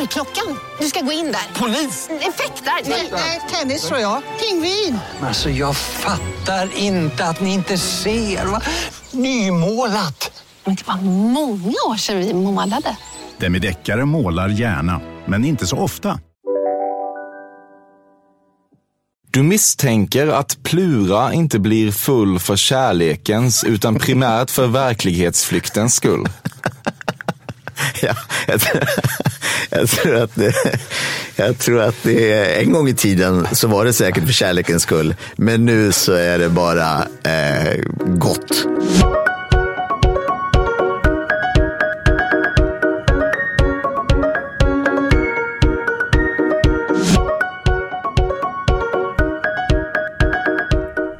[0.00, 0.58] Dörrklockan.
[0.80, 1.60] Du ska gå in där.
[1.60, 2.08] Polis?
[2.10, 2.90] Effektar?
[3.12, 4.22] Nej, tennis tror jag.
[4.40, 4.98] Pingvin.
[5.22, 8.46] Alltså jag fattar inte att ni inte ser.
[8.46, 8.62] Va?
[9.10, 10.44] Nymålat!
[10.64, 12.96] Men det var många år sedan vi målade.
[13.38, 16.20] Demideckare målar gärna, men inte så ofta.
[19.30, 26.28] Du misstänker att Plura inte blir full för kärlekens utan primärt för verklighetsflyktens skull.
[28.06, 28.14] Ja,
[28.46, 28.82] jag, tror,
[29.70, 30.54] jag, tror att det,
[31.36, 35.14] jag tror att det en gång i tiden så var det säkert för kärlekens skull.
[35.36, 38.66] Men nu så är det bara eh, gott.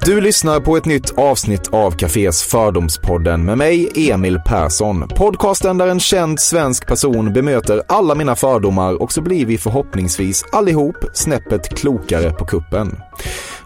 [0.05, 5.09] Du lyssnar på ett nytt avsnitt av Cafés Fördomspodden med mig, Emil Persson.
[5.09, 10.45] Podcasten där en känd svensk person bemöter alla mina fördomar och så blir vi förhoppningsvis
[10.53, 12.97] allihop snäppet klokare på kuppen.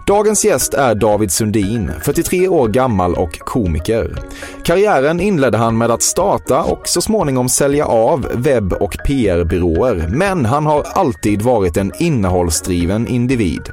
[0.06, 4.14] Dagens gäst är David Sundin, 43 år gammal och komiker.
[4.64, 10.44] Karriären inledde han med att starta och så småningom sälja av webb och PR-byråer, men
[10.44, 13.70] han har alltid varit en innehållsdriven individ.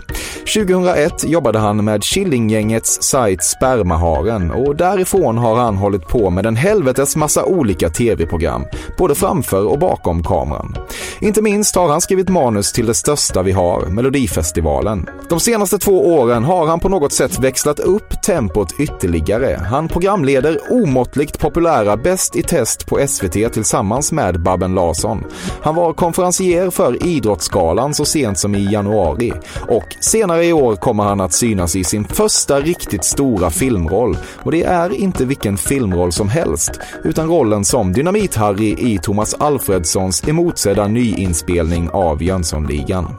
[0.56, 6.56] 2001 jobbade han med Killinggängets sajt Spermaharen och därifrån har han hållit på med en
[6.56, 8.66] helvetes massa olika tv-program,
[8.98, 10.76] både framför och bakom kameran.
[11.24, 15.10] Inte minst har han skrivit manus till det största vi har, Melodifestivalen.
[15.30, 19.62] De senaste två åren har han på något sätt växlat upp tempot ytterligare.
[19.70, 25.24] Han programleder omåttligt populära Bäst i test på SVT tillsammans med Babben Larsson.
[25.62, 29.34] Han var konferencier för Idrottsgalan så sent som i januari
[29.68, 34.52] och senare i år kommer han att synas i sin första riktigt stora filmroll och
[34.52, 36.72] det är inte vilken filmroll som helst
[37.04, 43.16] utan rollen som Dynamit-Harry i Thomas Alfredssons emotsedda nyinspelning av Jönssonligan.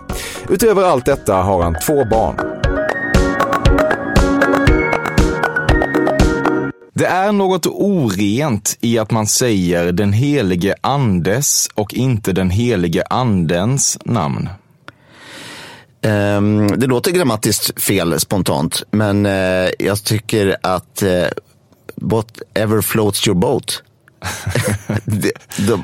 [0.48, 2.36] Utöver allt detta har han två barn.
[6.94, 13.02] Det är något orent i att man säger den helige andes och inte den helige
[13.10, 14.48] andens namn.
[16.04, 21.26] Um, det låter grammatiskt fel spontant, men uh, jag tycker att eh, uh,
[21.96, 23.82] whatever floats your boat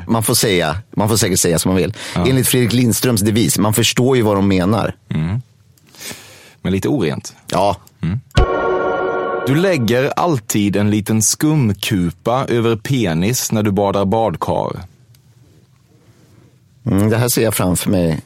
[0.06, 1.94] man, får säga, man får säkert säga som man vill.
[2.14, 2.26] Ja.
[2.26, 4.94] Enligt Fredrik Lindströms devis, man förstår ju vad de menar.
[5.08, 5.42] Mm.
[6.62, 7.34] Men lite orent.
[7.46, 7.76] Ja.
[8.00, 8.20] Mm.
[9.46, 14.82] Du lägger alltid en liten skumkupa över penis när du badar badkar.
[16.86, 18.20] Mm, det här ser jag framför mig.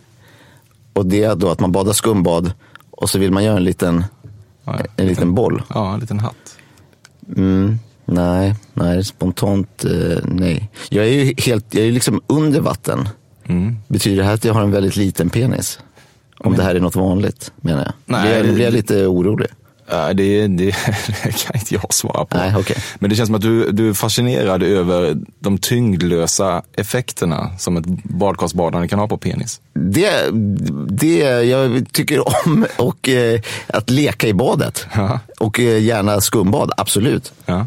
[0.93, 2.53] Och det är då att man badar skumbad
[2.91, 4.05] och så vill man göra en liten,
[4.65, 5.63] ja, en liten, liten boll.
[5.69, 6.57] Ja, en liten hatt.
[7.37, 10.71] Mm, nej, nej, spontant eh, nej.
[10.89, 13.09] Jag är ju helt, jag är liksom under vatten.
[13.45, 13.77] Mm.
[13.89, 15.79] Betyder det här att jag har en väldigt liten penis?
[16.39, 16.59] Om Men...
[16.59, 17.93] det här är något vanligt, menar jag.
[18.05, 19.49] Nej, Nu blir jag lite orolig.
[19.91, 20.65] Ja, det, det,
[21.25, 22.37] det, kan inte jag svara på.
[22.37, 22.77] Nej, okay.
[22.99, 27.87] Men det känns som att du, du är fascinerad över de tyngdlösa effekterna som ett
[28.03, 29.61] badkarsbadande kan ha på penis.
[29.75, 30.11] Det,
[30.89, 34.87] det jag tycker om och, eh, att leka i badet.
[34.95, 35.21] Ja.
[35.41, 37.33] Och eh, gärna skumbad, absolut.
[37.47, 37.67] Ja.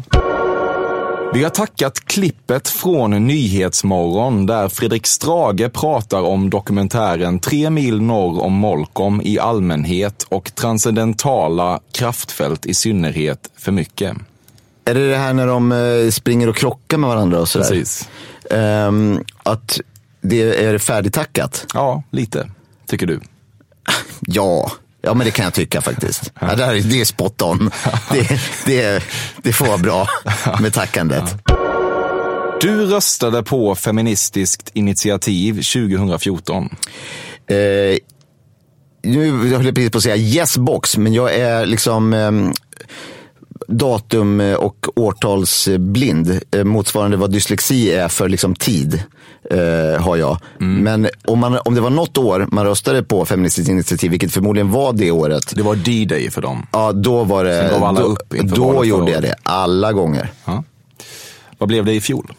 [1.34, 8.42] Vi har tackat klippet från Nyhetsmorgon där Fredrik Strage pratar om dokumentären Tre mil norr
[8.42, 14.16] om Molkom i allmänhet och transcendentala kraftfält i synnerhet för mycket.
[14.84, 17.68] Är det det här när de eh, springer och krockar med varandra och sådär?
[17.68, 18.08] Precis.
[18.50, 19.80] Um, att
[20.20, 21.66] det är färdigtackat?
[21.74, 22.50] Ja, lite.
[22.86, 23.20] Tycker du?
[24.20, 24.72] ja.
[25.06, 26.32] Ja, men det kan jag tycka faktiskt.
[26.40, 27.70] Ja, det, är, det är spot on.
[28.12, 29.04] Det, det,
[29.42, 30.08] det får vara bra
[30.60, 31.34] med tackandet.
[32.60, 36.64] Du röstade på Feministiskt initiativ 2014.
[37.50, 37.56] Eh,
[39.02, 42.30] nu höll jag precis på att säga yes box, men jag är liksom eh,
[43.66, 46.40] datum och årtalsblind.
[46.50, 49.02] Eh, motsvarande vad dyslexi är för liksom tid.
[49.54, 50.38] Uh, har jag.
[50.60, 50.84] Mm.
[50.84, 54.70] Men om, man, om det var något år man röstade på Feministiskt initiativ, vilket förmodligen
[54.70, 55.52] var det året.
[55.56, 56.66] Det var D-day för dem.
[56.72, 57.60] Ja, då var det.
[57.60, 60.32] Sen gav alla då, upp då gjorde jag det, alla gånger.
[60.44, 60.64] Ja.
[61.58, 62.32] Vad blev det i fjol?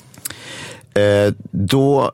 [0.98, 2.12] Uh, då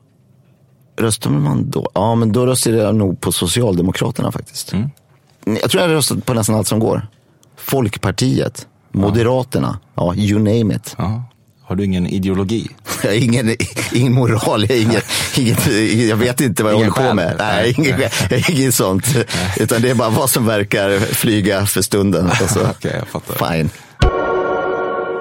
[0.96, 1.90] röstade man då?
[1.94, 4.72] Ja, men då röstade jag nog på Socialdemokraterna faktiskt.
[4.72, 4.90] Mm.
[5.44, 7.06] Jag tror jag röstade på nästan allt som går.
[7.56, 10.94] Folkpartiet, Moderaterna, ja, you name it.
[10.98, 11.24] Ja.
[11.66, 12.68] Har du ingen ideologi?
[13.14, 13.56] Ingen,
[13.92, 15.00] ingen moral, ingen,
[15.36, 15.66] inget,
[16.08, 17.34] jag vet inte vad jag Ingen håller på med.
[17.38, 19.06] Nej, ingen, jag är inget sånt.
[19.56, 22.26] Utan det är bara vad som verkar flyga för stunden.
[22.26, 23.54] Och så, Okej, jag fattar.
[23.56, 23.70] fine.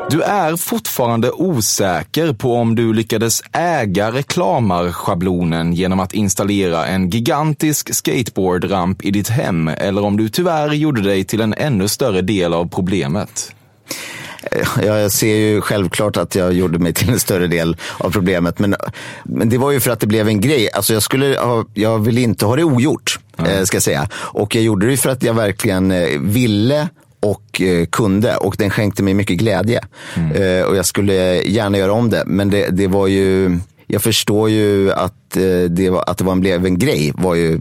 [0.09, 7.95] Du är fortfarande osäker på om du lyckades äga reklamarschablonen genom att installera en gigantisk
[7.95, 12.53] skateboardramp i ditt hem eller om du tyvärr gjorde dig till en ännu större del
[12.53, 13.55] av problemet.
[14.85, 18.59] Ja, jag ser ju självklart att jag gjorde mig till en större del av problemet.
[18.59, 18.75] Men,
[19.23, 20.69] men det var ju för att det blev en grej.
[20.73, 24.09] Alltså jag, skulle ha, jag ville inte ha det ogjort, eh, ska jag säga.
[24.13, 26.87] Och jag gjorde det för att jag verkligen eh, ville
[27.19, 28.35] och eh, kunde.
[28.35, 29.81] Och den skänkte mig mycket glädje.
[30.35, 32.23] Eh, och jag skulle gärna göra om det.
[32.25, 33.59] Men det, det var ju...
[33.87, 35.37] Jag förstår ju att,
[35.69, 37.11] det, var, att det var en, blev en grej.
[37.15, 37.59] Var ju,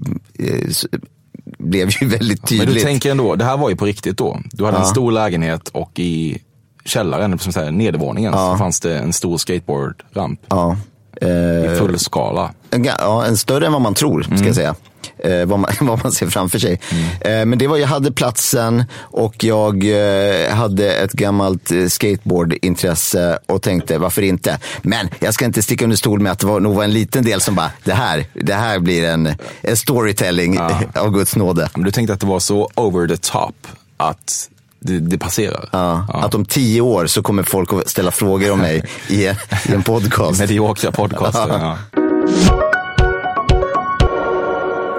[1.63, 2.67] blev ju väldigt tydligt.
[2.69, 4.41] Men du tänker ändå, det här var ju på riktigt då.
[4.53, 6.39] Du hade en stor lägenhet och i
[6.85, 10.77] källaren, som säger, nedervåningen, så fanns det en stor skateboardramp Ja.
[11.21, 11.29] Eh,
[11.73, 12.51] i full skala.
[12.71, 14.47] En, ga- ja, en större än vad man tror, ska Mm.
[14.47, 14.75] jag säga.
[15.19, 16.81] Eh, vad, man, vad man ser framför sig.
[17.21, 23.39] Eh, men det var, jag hade platsen och jag eh, hade ett gammalt eh, skateboardintresse
[23.47, 24.59] och tänkte, varför inte?
[24.83, 27.25] Men jag ska inte sticka under stol med att det var, nog var en liten
[27.25, 30.59] del som bara, det här, det här blir en, en storytelling
[30.95, 31.71] av Guds nåde.
[31.75, 33.67] Men du tänkte att det var så over the top
[33.97, 34.49] att
[34.81, 35.69] det, det passerar.
[35.73, 39.37] Ja, Att om tio år så kommer folk att ställa frågor om mig i en,
[39.69, 40.41] i en podcast.
[40.41, 41.49] Mediokra podcaster.
[41.49, 42.72] ja.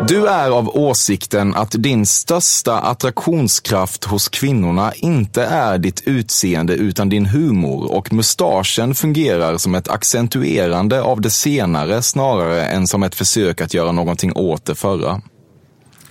[0.07, 7.09] Du är av åsikten att din största attraktionskraft hos kvinnorna inte är ditt utseende utan
[7.09, 13.15] din humor och mustaschen fungerar som ett accentuerande av det senare snarare än som ett
[13.15, 15.21] försök att göra någonting åt det förra.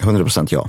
[0.01, 0.69] 100% ja.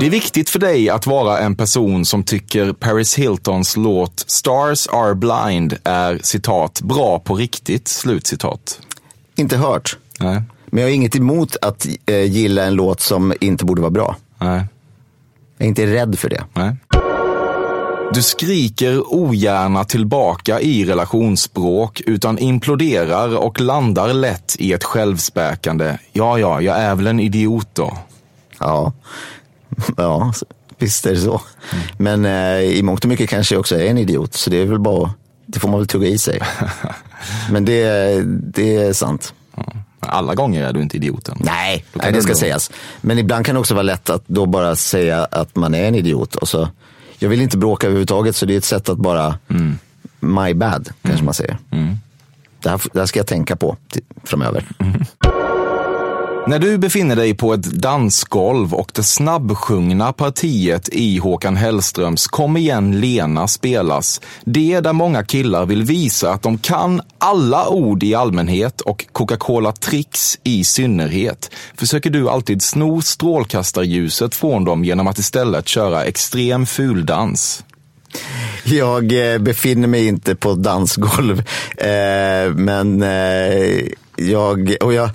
[0.00, 4.86] Det är viktigt för dig att vara en person som tycker Paris Hiltons låt Stars
[4.86, 8.80] are blind är citat bra på riktigt, slutcitat.
[9.36, 9.98] Inte hört.
[10.20, 10.42] Nej,
[10.74, 14.16] Men jag har inget emot att eh, gilla en låt som inte borde vara bra.
[14.38, 14.66] nej.
[15.58, 16.44] Jag är inte rädd för det.
[16.52, 16.76] Nej.
[18.14, 25.98] Du skriker ogärna tillbaka i relationsspråk utan imploderar och landar lätt i ett självspäkande.
[26.12, 27.98] Ja, ja, jag är väl en idiot då.
[28.58, 28.92] Ja,
[29.96, 30.32] ja
[30.78, 31.40] visst är det så.
[31.98, 34.34] Men eh, i mångt och mycket kanske jag också är en idiot.
[34.34, 35.10] Så det är väl bara,
[35.46, 36.40] det får man väl tugga i sig.
[37.50, 39.34] Men det, det är sant.
[39.54, 41.36] Men Alla gånger är du inte idioten.
[41.40, 42.70] Nej, nej det ska då- sägas.
[43.00, 45.94] Men ibland kan det också vara lätt att då bara säga att man är en
[45.94, 46.34] idiot.
[46.34, 46.68] Och så,
[47.18, 49.38] jag vill inte bråka överhuvudtaget så det är ett sätt att bara,
[50.20, 51.58] my bad kanske man säger.
[52.62, 53.76] Det, här, det här ska jag tänka på
[54.24, 54.64] framöver.
[56.46, 62.56] När du befinner dig på ett dansgolv och det snabbsjungna partiet i Håkan Hellströms Kom
[62.56, 68.14] igen Lena spelas, det där många killar vill visa att de kan alla ord i
[68.14, 75.18] allmänhet och Coca-Cola Tricks i synnerhet, försöker du alltid sno strålkastarljuset från dem genom att
[75.18, 77.64] istället köra extrem fuldans.
[78.64, 81.38] Jag eh, befinner mig inte på dansgolv.
[81.76, 83.86] Eh, men eh,
[84.16, 85.10] jag, och jag,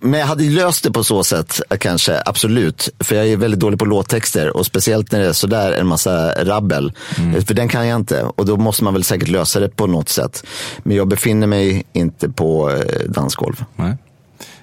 [0.00, 2.88] men jag hade löst det på så sätt kanske, absolut.
[3.00, 6.44] För jag är väldigt dålig på låttexter och speciellt när det är sådär en massa
[6.44, 6.92] rabbel.
[7.36, 9.86] Eh, För den kan jag inte och då måste man väl säkert lösa det på
[9.86, 10.44] något sätt.
[10.78, 13.64] Men jag befinner mig inte på eh, dansgolv.
[13.76, 13.96] Nej.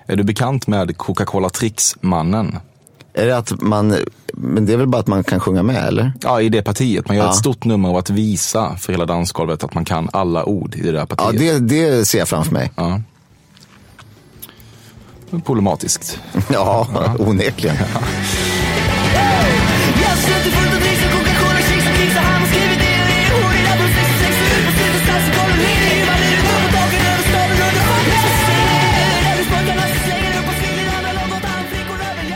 [0.08, 2.58] Är du bekant med Coca-Cola Tricks-mannen?
[3.13, 3.96] Är det att man,
[4.34, 6.13] men det är väl bara att man kan sjunga med eller?
[6.22, 7.08] Ja, i det partiet.
[7.08, 7.30] Man gör Ja.
[7.30, 10.82] ett stort nummer av att visa för hela dansgolvet att man kan alla ord i
[10.82, 11.39] det där Ja, partiet.
[11.70, 12.72] det, det ser jag framför mig.
[12.75, 13.01] Ja.
[15.42, 16.20] Problematiskt.
[16.54, 16.88] Ja,
[17.20, 17.75] onekligen.
[17.77, 18.01] Jag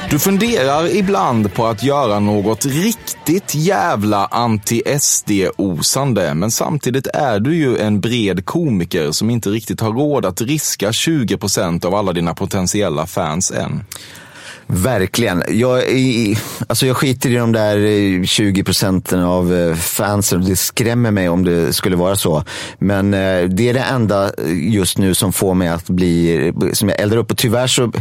[0.10, 7.78] Du funderar ibland på att göra något riktigt jävla anti-SD-osande, men samtidigt är du ju
[7.78, 13.06] en bred komiker som inte riktigt har råd att riska 20% av alla dina potentiella
[13.06, 13.84] fans än.
[14.68, 15.44] Verkligen.
[15.50, 16.38] Jag, i,
[16.68, 20.46] alltså jag skiter i de där eh, 20 procenten av eh, fansen.
[20.46, 22.44] Det skrämmer mig om det skulle vara så.
[22.80, 24.32] Men eh, det är det enda
[24.72, 27.32] just nu som får mig att bli, som jag eldar upp.
[27.32, 27.92] Och tyvärr så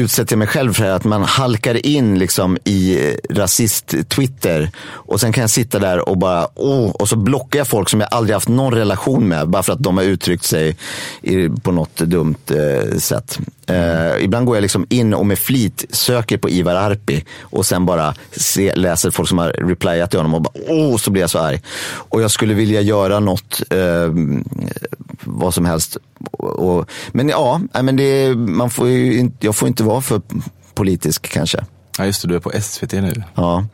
[0.00, 2.98] utsätter jag mig själv för att man halkar in liksom i
[3.30, 4.70] rasist-Twitter.
[4.88, 8.00] Och sen kan jag sitta där och bara, åh, och så blockar jag folk som
[8.00, 9.48] jag aldrig haft någon relation med.
[9.48, 10.76] Bara för att de har uttryckt sig
[11.62, 13.38] på något dumt eh, sätt.
[13.66, 17.86] Eh, ibland går jag liksom in och med flit söker på Ivar Arpi och sen
[17.86, 21.30] bara se, läser folk som har replyat till honom och bara, åh, så blir jag
[21.30, 21.62] så arg.
[21.94, 24.12] Och jag skulle vilja göra något, eh,
[25.24, 25.96] vad som helst.
[26.30, 30.20] Och, och, men ja, men det, man får ju inte, jag får inte vara för
[30.74, 31.64] politisk kanske.
[31.98, 33.22] Ja, just det, du är på SVT nu.
[33.34, 33.66] Ja.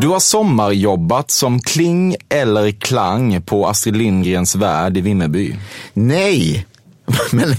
[0.00, 5.56] Du har sommarjobbat som Kling eller Klang på Astrid Lindgrens Värld i Vimmerby.
[5.92, 6.66] Nej,
[7.32, 7.54] men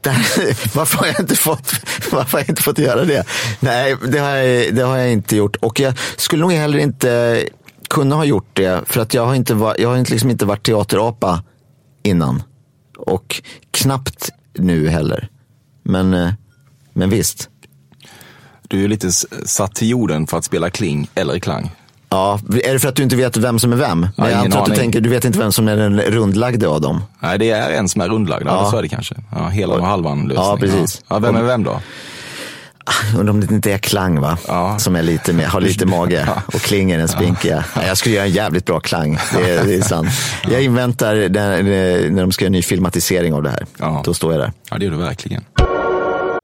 [0.00, 0.14] där,
[0.76, 1.72] varför, har jag inte fått,
[2.12, 3.24] varför har jag inte fått göra det?
[3.60, 5.56] Nej, det har, jag, det har jag inte gjort.
[5.56, 7.44] Och jag skulle nog heller inte
[7.88, 8.82] kunna ha gjort det.
[8.86, 11.42] För att jag har, inte, var- jag har liksom inte varit teaterapa
[12.02, 12.42] innan.
[12.98, 15.28] Och knappt nu heller.
[15.82, 16.32] Men, eh,
[16.92, 17.48] men visst.
[18.68, 21.70] Du är ju lite satt till jorden för att spela Kling eller Klang.
[22.12, 24.08] Ja, är det för att du inte vet vem som är vem?
[24.16, 26.80] Ja, jag antar att du tänker, du vet inte vem som är den rundlagde av
[26.80, 27.02] dem.
[27.20, 28.46] Nej, det är en som är rundlagd.
[28.46, 28.70] Ja, Ja.
[28.70, 29.14] så är det kanske.
[29.32, 30.36] Ja, hela och halvan lösning.
[30.36, 31.02] Ja, precis.
[31.08, 31.14] Ja.
[31.16, 31.80] Ja, vem är vem då?
[33.18, 34.38] Undrar om det inte är Klang va?
[34.48, 34.78] Ja.
[34.78, 37.64] Som är lite med, har lite mage och klinger den spinkiga.
[37.74, 37.82] Ja.
[37.86, 40.08] Jag skulle göra en jävligt bra Klang, det är, det är sant.
[40.50, 41.64] Jag inväntar den,
[42.14, 43.66] när de ska göra en ny filmatisering av det här.
[43.78, 44.02] Ja.
[44.04, 44.52] Då står jag där.
[44.70, 45.44] Ja, det gör du verkligen.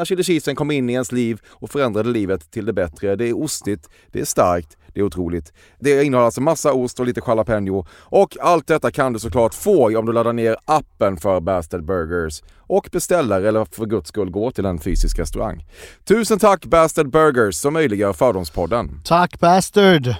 [0.00, 3.16] när chili cheesen kom in i ens liv och förändrade livet till det bättre.
[3.16, 5.52] Det är ostigt, det är starkt, det är otroligt.
[5.78, 7.86] Det innehåller alltså massa ost och lite jalapeno.
[7.92, 12.42] Och allt detta kan du såklart få om du laddar ner appen för Bastard Burgers
[12.56, 15.66] och beställer eller för guds skull går till en fysisk restaurang.
[16.04, 19.00] Tusen tack Bastard Burgers som möjliggör Fördomspodden.
[19.04, 20.14] Tack Bastard!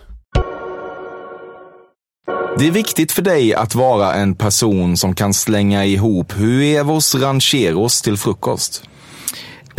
[2.59, 8.03] Det är viktigt för dig att vara en person som kan slänga ihop huevos rancheros
[8.03, 8.85] till frukost.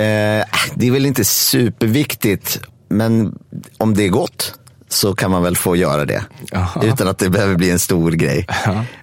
[0.02, 3.40] Eh, det är väl inte superviktigt, men
[3.78, 4.54] om det är gott
[4.90, 6.24] så kan man väl få göra det.
[6.82, 8.48] Utan att det behöver bli en stor grej.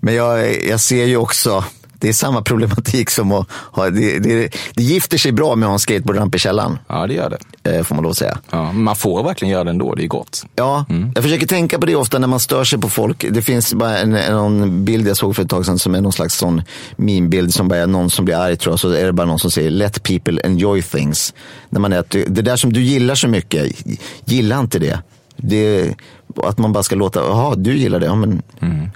[0.01, 1.65] Men jag, jag ser ju också,
[1.99, 5.71] det är samma problematik som att ha, det, det, det gifter sig bra med att
[5.71, 6.79] ha en skateboardramp i källaren.
[6.89, 7.31] Ja, det gör
[7.63, 7.77] det.
[7.77, 8.39] Eh, får man lov att säga.
[8.51, 10.47] Ja, man får verkligen göra det ändå, det är gott.
[10.55, 10.85] Ja,
[11.15, 13.27] jag försöker tänka på det ofta när man stör sig på folk.
[13.31, 16.13] Det finns bara en, en, bild jag såg för ett tag sedan som är någon
[16.13, 16.63] slags sån
[16.97, 18.81] meme-bild som bara är någon som blir arg tror jag.
[18.81, 21.35] Så är det bara någon som säger let people enjoy things.
[21.69, 23.89] När man är det där som du gillar så mycket,
[24.25, 24.99] gilla inte det.
[25.37, 25.95] det
[26.37, 28.43] att man bara ska låta, jaha du gillar det, ja men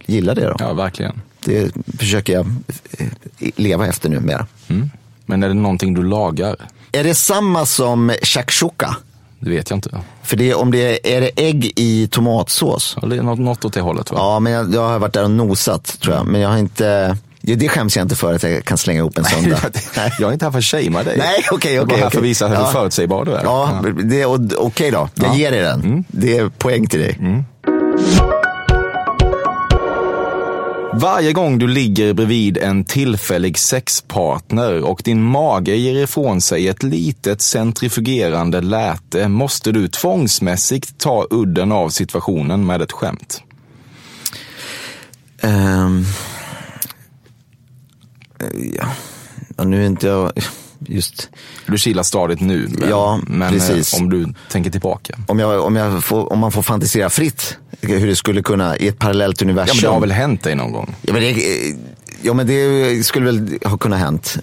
[0.06, 0.56] gilla det då.
[0.58, 1.20] Ja, verkligen.
[1.44, 2.46] Det försöker jag
[2.98, 3.06] eh,
[3.56, 4.46] leva efter nu mer.
[5.26, 6.56] Men är det någonting du lagar?
[6.92, 8.96] Är det samma som shakshuka?
[9.40, 10.00] Det vet jag inte.
[10.22, 10.78] För det, om det
[11.08, 12.96] är, är det ägg i tomatsås?
[13.02, 14.16] Ja, det är något, något åt det hållet va?
[14.20, 16.26] Ja, men jag, jag har varit där och nosat tror jag.
[16.26, 19.18] Men jag har inte, ja, det skäms jag inte för att jag kan slänga ihop
[19.18, 19.58] en sån där.
[20.18, 21.18] jag är inte här för att shamea dig.
[21.18, 22.66] Nej, okej, Jag är bara här för att visa hur Ja.
[22.72, 23.42] förutsägbar du är.
[23.44, 23.82] Ja,
[24.26, 25.08] och- okej då.
[25.14, 25.34] Jag Ja.
[25.36, 26.04] ger dig den.
[26.08, 27.18] Det är poäng till dig.
[30.94, 36.82] Varje gång du ligger bredvid en tillfällig sexpartner och din mage ger ifrån sig ett
[36.82, 43.42] litet centrifugerande läte måste du tvångsmässigt ta udden av situationen med ett skämt.
[45.40, 46.04] Ehm,
[48.76, 48.88] ja.
[49.56, 50.32] ja, nu är inte jag
[50.78, 51.30] just...
[51.66, 53.94] Du kilar stadigt nu, men, Ja, men precis.
[53.94, 55.18] eh, om du tänker tillbaka.
[55.28, 58.88] Om, jag, om, jag får, om man får fantisera fritt hur det skulle kunna i
[58.88, 59.76] ett parallellt universum.
[59.82, 60.94] Ja, men det har väl hänt dig någon gång?
[61.02, 61.34] Ja men, det,
[62.22, 64.38] ja, men det skulle väl ha kunnat hänt.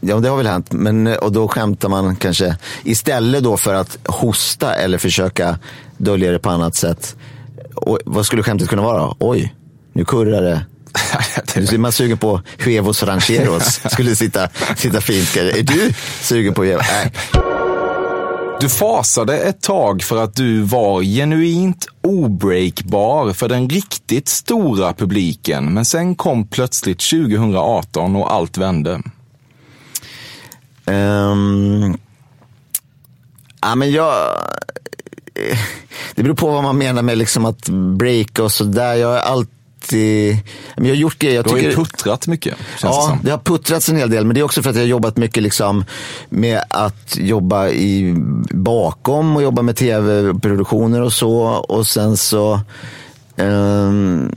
[0.00, 0.72] Ja, det har väl hänt.
[0.72, 5.58] Men, och då skämtar man kanske istället då för att hosta eller försöka
[5.96, 7.16] dölja det på annat sätt.
[7.74, 9.14] Och, vad skulle skämtet kunna vara?
[9.18, 9.54] Oj,
[9.92, 10.66] nu kurrar det.
[11.56, 13.80] Nu är man sugen på huevos rancheros.
[13.90, 15.36] Skulle sitta, sitta fint.
[15.36, 16.86] Är du sugen på huevos?
[18.62, 25.74] Du fasade ett tag för att du var genuint obreakbar för den riktigt stora publiken,
[25.74, 29.02] men sen kom plötsligt 2018 och allt vände.
[30.84, 31.98] Um,
[33.60, 34.14] ja, men jag...
[35.34, 35.58] Eh,
[36.14, 38.94] det beror på vad man menar med liksom att breaka och sådär.
[38.94, 39.61] Jag har alltid
[39.92, 41.34] men jag har gjort grejer.
[41.36, 43.18] Jag Du har ju puttrat mycket, det Ja, som.
[43.22, 45.16] det har puttrats en hel del, men det är också för att jag har jobbat
[45.16, 45.84] mycket liksom
[46.28, 48.14] med att jobba i,
[48.50, 51.38] bakom och jobba med tv-produktioner och så.
[51.46, 52.60] Och sen så,
[53.36, 54.32] ehm,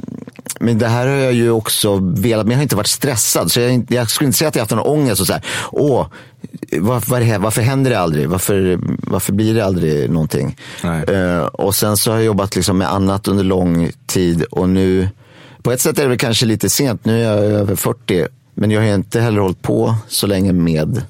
[0.60, 3.52] men det här har jag ju också velat, men jag har inte varit stressad.
[3.52, 5.42] Så jag, jag skulle inte säga att jag har haft någon ångest och så här,
[5.72, 6.08] åh,
[6.80, 8.30] varför, varför, varför händer det aldrig?
[8.30, 10.58] Varför, varför blir det aldrig någonting?
[11.08, 15.10] Eh, och sen så har jag jobbat liksom med annat under lång tid och nu,
[15.66, 18.72] på ett sätt är det väl kanske lite sent, nu är jag över 40, men
[18.72, 21.02] jag har inte heller hållit på så länge med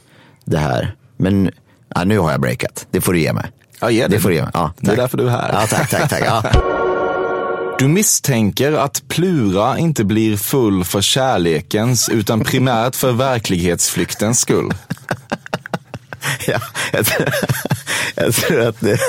[0.46, 0.96] det här.
[1.18, 1.52] Men
[1.96, 3.46] ja, nu har jag breakat, det får du ge mig.
[3.82, 4.52] Ja, ge det får du ge mig.
[4.54, 4.98] Ja, Det är tack.
[4.98, 5.50] därför du är här.
[5.54, 6.24] Ja, tack, tack, tack.
[6.26, 6.44] Ja.
[7.80, 14.74] Du misstänker att Plura inte blir full för kärlekens utan primärt för verklighetsflyktens skull.
[16.48, 16.60] Ja,
[16.94, 17.28] jag, tror,
[18.16, 19.00] jag, tror att det,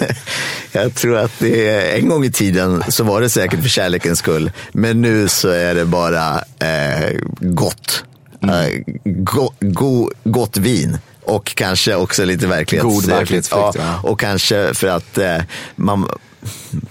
[0.73, 4.51] jag tror att det en gång i tiden så var det säkert för kärlekens skull.
[4.73, 8.05] Men nu så är det bara eh, gott.
[8.43, 10.99] Eh, go, go, gott vin.
[11.25, 12.95] Och kanske också lite verklighets...
[12.95, 14.01] God verklighetsflykt, ja.
[14.03, 15.37] Och kanske för att eh,
[15.77, 16.09] man...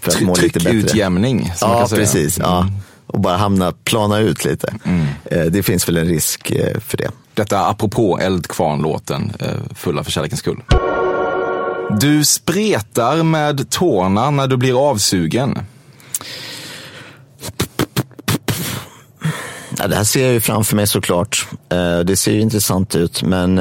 [0.02, 0.72] För att må lite bättre.
[0.72, 2.38] Tryckutjämning, Ja, precis.
[2.38, 2.70] Ja.
[3.16, 4.74] Och bara hamna, plana ut lite.
[4.84, 5.06] Mm.
[5.26, 7.12] Eh, det finns väl en risk eh, för det.
[7.34, 10.62] Detta apropå Eldkvarn-låten, eh, Fulla för kärlekens skull.
[12.00, 15.60] Du spretar med tårna när du blir avsugen.
[19.78, 21.48] Ja, det här ser jag ju framför mig såklart.
[22.06, 23.56] Det ser ju intressant ut, men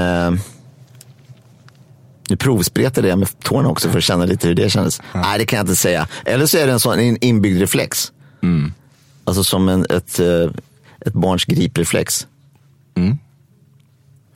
[2.29, 5.01] nu provspretade jag med tårna också för att känna lite hur det kändes.
[5.13, 6.09] Nej, det kan jag inte säga.
[6.25, 8.13] Eller så är det en sån inbyggd reflex.
[9.25, 10.51] Alltså som en, ett, eh,
[11.01, 12.27] ett barns gripreflex.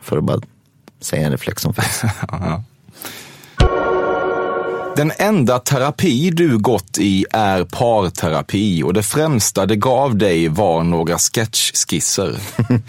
[0.03, 0.41] För att bara
[1.01, 2.03] säga en reflex som finns.
[4.99, 10.83] Den enda terapi du gått i är parterapi och det främsta det gav dig var
[10.83, 12.37] några sketchskisser.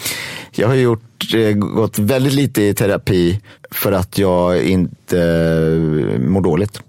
[0.51, 6.41] Jag har gjort, eh, gått väldigt lite i terapi för att jag inte eh, mår
[6.41, 6.81] dåligt.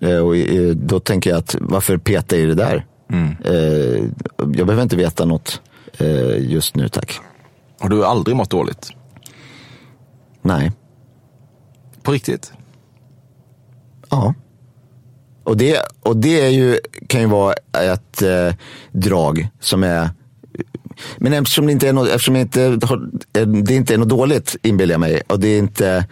[0.00, 0.34] Eh, och
[0.76, 2.84] då tänker jag att varför peta i det där?
[3.44, 4.04] Eh,
[4.38, 5.60] jag behöver inte veta något
[5.98, 7.20] eh, just nu tack.
[7.80, 8.90] Har du aldrig mått dåligt?
[10.42, 10.72] Nej.
[12.02, 12.52] På riktigt?
[14.10, 14.34] Ja.
[15.44, 18.54] Och det, och det är ju, kan ju vara ett eh,
[18.92, 20.10] drag som är
[21.16, 23.10] men eftersom det inte är något, eftersom det inte, har,
[23.62, 26.06] det inte är något dåligt inbillar jag mig och det är inte,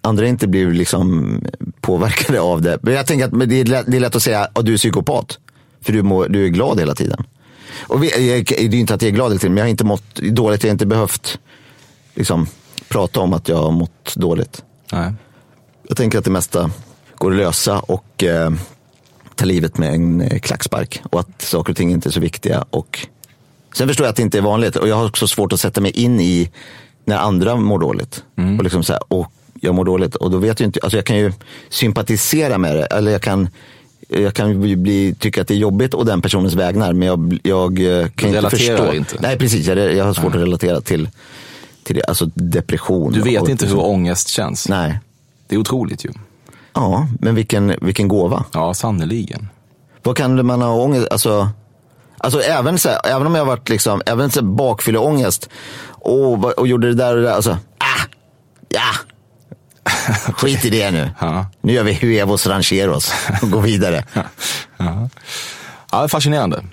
[0.00, 1.40] andra inte blir liksom
[1.80, 2.78] påverkade av det.
[2.82, 4.76] Men jag tänker att det, är lätt, det är lätt att säga att du är
[4.76, 5.38] psykopat.
[5.84, 7.24] För du, mår, du är glad hela tiden.
[7.80, 9.70] Och vi, jag, det är inte att jag är glad hela tiden, men jag har
[9.70, 10.62] inte mått dåligt.
[10.62, 11.38] Jag har inte behövt
[12.14, 12.46] liksom,
[12.88, 14.64] prata om att jag har mått dåligt.
[14.92, 15.12] Nej.
[15.88, 16.70] Jag tänker att det mesta
[17.14, 18.50] går att lösa och eh,
[19.34, 21.02] ta livet med en eh, klackspark.
[21.10, 22.64] Och att saker och ting inte är så viktiga.
[22.70, 23.06] Och
[23.74, 24.76] sen förstår jag att det inte är vanligt.
[24.76, 26.50] Och jag har också svårt att sätta mig in i
[27.04, 28.24] när andra mår dåligt.
[28.58, 30.14] Och liksom så här, och jag mår dåligt.
[30.14, 31.32] Och då vet jag inte, alltså jag kan ju
[31.68, 32.84] sympatisera med det.
[32.86, 33.48] Eller jag kan,
[34.20, 36.92] jag kan ju bli, tycka att det är jobbigt och den personens vägnar.
[36.92, 38.92] Men jag, jag eh, kan inte förstå.
[38.92, 39.16] inte.
[39.20, 39.66] Nej, precis.
[39.66, 41.08] Jag, jag har svårt att relatera till,
[41.82, 42.02] till det.
[42.04, 43.12] Alltså depression.
[43.12, 44.68] Du vet och inte hur ångest känns.
[44.68, 44.98] Nej.
[45.48, 46.12] Det är otroligt ju.
[46.72, 48.44] Ja, men vilken, vilken gåva.
[48.52, 49.48] Ja, sannoliken.
[50.02, 51.48] Vad kan man ha ångest, alltså,
[52.18, 55.48] alltså även, så här, även om jag har varit liksom, även bakfylleångest
[55.86, 58.06] och, och gjorde det där och det där, alltså, ah,
[58.68, 59.13] ja,
[60.36, 61.10] skit i det nu.
[61.20, 61.46] Ja.
[61.60, 64.04] Nu gör vi Huevos Rancheros och går vidare.
[64.76, 65.08] Ja,
[65.90, 66.64] ja fascinerande.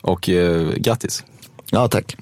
[0.00, 1.24] Och eh, grattis.
[1.70, 2.16] Ja, tack.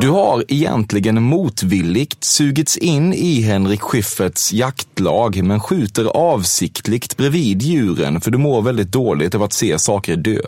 [0.00, 8.20] Du har egentligen motvilligt sugits in i Henrik Schyfferts jaktlag men skjuter avsiktligt bredvid djuren
[8.20, 10.40] för du mår väldigt dåligt av att se saker dö.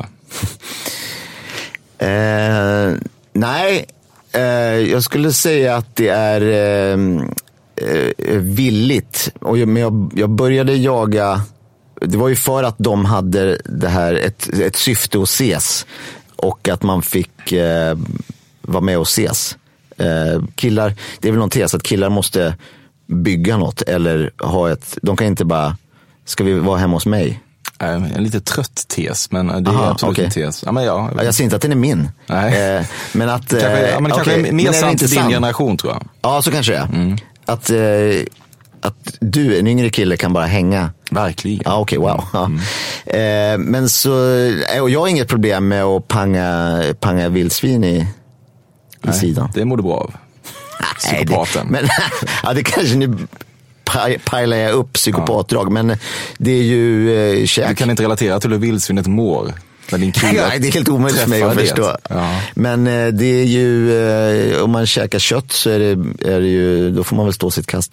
[1.99, 2.97] Eh,
[3.33, 3.87] nej,
[4.33, 4.43] eh,
[4.91, 6.99] jag skulle säga att det är eh,
[7.77, 9.31] eh, villigt.
[9.41, 11.43] Och jag, men jag, jag började jaga,
[12.01, 15.87] det var ju för att de hade det här, ett, ett syfte att ses.
[16.37, 17.99] Och att man fick eh,
[18.63, 19.57] vara med och ses.
[19.97, 22.57] Eh, killar, det är väl någon tes att killar måste
[23.07, 25.77] bygga något eller ha ett, de kan inte bara,
[26.25, 27.41] ska vi vara hemma hos mig?
[27.83, 30.25] Eh, En lite trött tes, men det är Aha, absolut okej.
[30.25, 30.63] en tes.
[30.67, 32.09] Ja, men ja, Ja, jag säger inte att den är min.
[32.27, 32.77] Nej.
[32.77, 33.49] Eh, men att...
[33.49, 35.31] kanske, eh, ja, men det kanske är mer det sant för din sann?
[35.31, 36.03] generation tror jag.
[36.23, 37.17] Ja, så kanske det är.
[37.47, 38.27] Att, eh,
[38.81, 40.91] att du, en yngre kille, kan bara hänga.
[41.11, 41.63] Verkligen.
[41.65, 42.25] Ja, okej, wow.
[42.33, 42.51] Ja.
[43.19, 44.35] Eh, men så,
[44.75, 48.07] eh, och jag har inget problem med att panga, panga vildsvin i, i
[49.03, 49.51] Nej, sidan.
[49.55, 50.15] Det mår du bra av.
[51.13, 51.89] Nej, det, men,
[52.43, 53.27] ja, det kanske paj-
[54.25, 55.97] pajlar jag upp psykopatdrag, men
[56.39, 57.69] det är ju eh, käk.
[57.69, 59.53] Du kan inte relatera till hur vildsvinet mår.
[59.91, 60.33] med din kille.
[60.37, 61.61] Ja, det är helt omöjligt för mig att det.
[61.61, 61.97] förstå.
[62.11, 62.41] Ja.
[62.55, 64.01] Men eh, det är ju,
[64.53, 65.91] eh, om man käkar kött så är det,
[66.33, 67.93] är det ju, då får man väl stå sitt kast.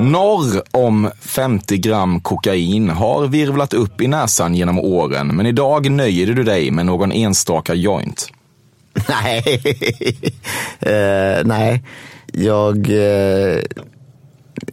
[0.00, 6.26] Norr om 50 gram kokain har virvlat upp i näsan genom åren, men idag nöjer
[6.26, 8.28] du dig med någon enstaka joint.
[9.08, 9.60] Nej,
[10.80, 11.82] eh, nej.
[12.32, 13.62] Jag, eh,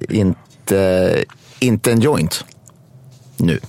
[0.09, 1.23] inte,
[1.59, 2.45] inte en joint
[3.37, 3.59] nu.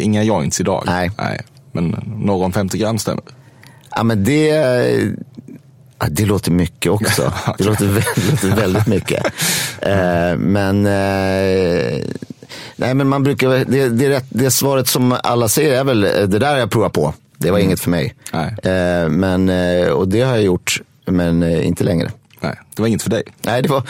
[0.00, 0.82] Inga joints idag.
[0.86, 1.10] Nej.
[1.72, 3.24] Men norr om 50 gram stämmer.
[3.90, 4.46] Ja, men det,
[5.98, 7.32] ja, det låter mycket också.
[7.58, 9.26] Det låter väldigt, väldigt mycket.
[9.80, 12.04] Eh, men, eh,
[12.76, 16.04] nej, men man brukar, det, det, är rätt, det svaret som alla säger är väl,
[16.04, 17.14] eh, det där har jag provat på.
[17.38, 18.14] Det var inget för mig.
[18.32, 18.72] Nej.
[18.74, 19.48] Eh, men,
[19.90, 22.10] och det har jag gjort, men inte längre.
[22.42, 23.22] Nej, det var inget för dig.
[23.42, 23.82] Nej, det var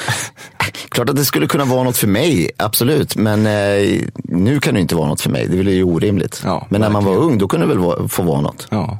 [0.88, 3.16] klart att det skulle kunna vara något för mig, absolut.
[3.16, 5.46] Men eh, nu kan det inte vara något för mig.
[5.46, 6.42] Det är ju orimligt.
[6.44, 7.32] Ja, men när man var verkligen.
[7.32, 8.66] ung, då kunde det väl vara, få vara något.
[8.70, 8.98] Ja.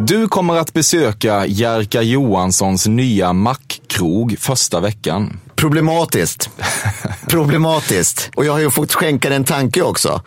[0.00, 5.40] Du kommer att besöka Jerka Johanssons nya mackkrog första veckan.
[5.56, 6.50] Problematiskt.
[7.28, 8.30] Problematiskt.
[8.34, 10.22] Och jag har ju fått skänka en tanke också.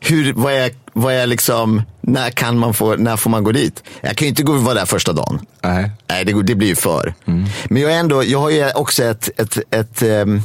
[0.00, 3.82] Hur, vad är, vad är liksom, när kan man få, när får man gå dit?
[4.00, 5.46] Jag kan ju inte gå vara där första dagen.
[5.62, 5.90] Nej.
[6.08, 7.14] Nej, det, det blir ju för.
[7.64, 10.42] Men jag, är ändå, jag har ju också ett, ett, ett, ehm,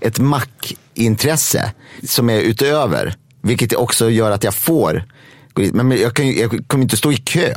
[0.00, 1.72] ett mackintresse
[2.08, 3.14] som är utöver.
[3.42, 5.04] Vilket också gör att jag får
[5.52, 5.74] gå dit.
[5.74, 7.54] Men jag, kan jag kommer inte stå i kö.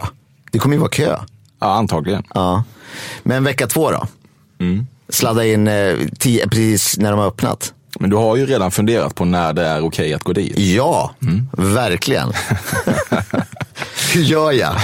[0.52, 1.18] Det kommer ju vara kö.
[1.60, 2.24] Ja, antagligen.
[2.34, 2.64] Ja.
[3.24, 4.08] Men vecka två då?
[5.10, 7.74] Sladda in eh, tio, precis när de har öppnat.
[8.00, 10.60] Men du har ju redan funderat på när det är okej att gå dit.
[10.60, 11.12] Ja,
[11.52, 12.34] verkligen.
[14.14, 14.76] Hur gör jag?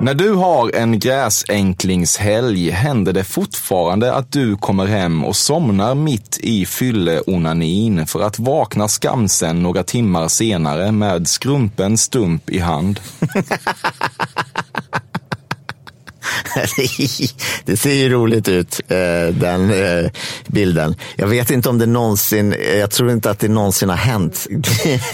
[0.00, 6.38] När du har en gräsänklingshelg händer det fortfarande att du kommer hem och somnar mitt
[6.40, 13.00] i fylleonanin för att vakna skamsen några timmar senare med skrumpen stump i hand.
[17.64, 20.10] det ser ju roligt ut, eh, den eh,
[20.46, 20.94] bilden.
[21.16, 24.46] Jag vet inte om det någonsin, jag tror inte att det någonsin har hänt.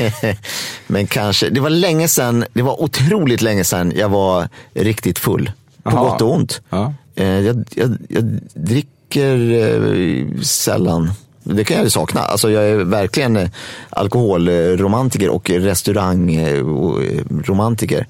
[0.87, 5.53] Men kanske, det var länge sedan, det var otroligt länge sedan jag var riktigt full.
[5.83, 6.11] På Jaha.
[6.11, 6.61] gott och ont.
[6.71, 6.95] Ja.
[7.17, 11.11] Eh, jag, jag, jag dricker sällan.
[11.45, 12.21] Det kan jag ju sakna.
[12.21, 13.49] Alltså jag är verkligen eh,
[13.91, 18.07] alkoholromantiker och restaurangromantiker.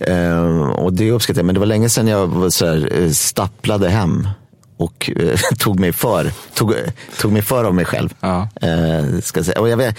[0.00, 1.46] Eh, och det uppskattar jag.
[1.46, 4.28] Men det var länge sedan jag så här, eh, stapplade hem
[4.76, 6.74] och eh, tog mig för tog,
[7.20, 8.14] tog mig för av mig själv.
[8.20, 8.48] Ja.
[8.60, 9.60] Eh, ska jag säga.
[9.60, 9.96] Och jag vet,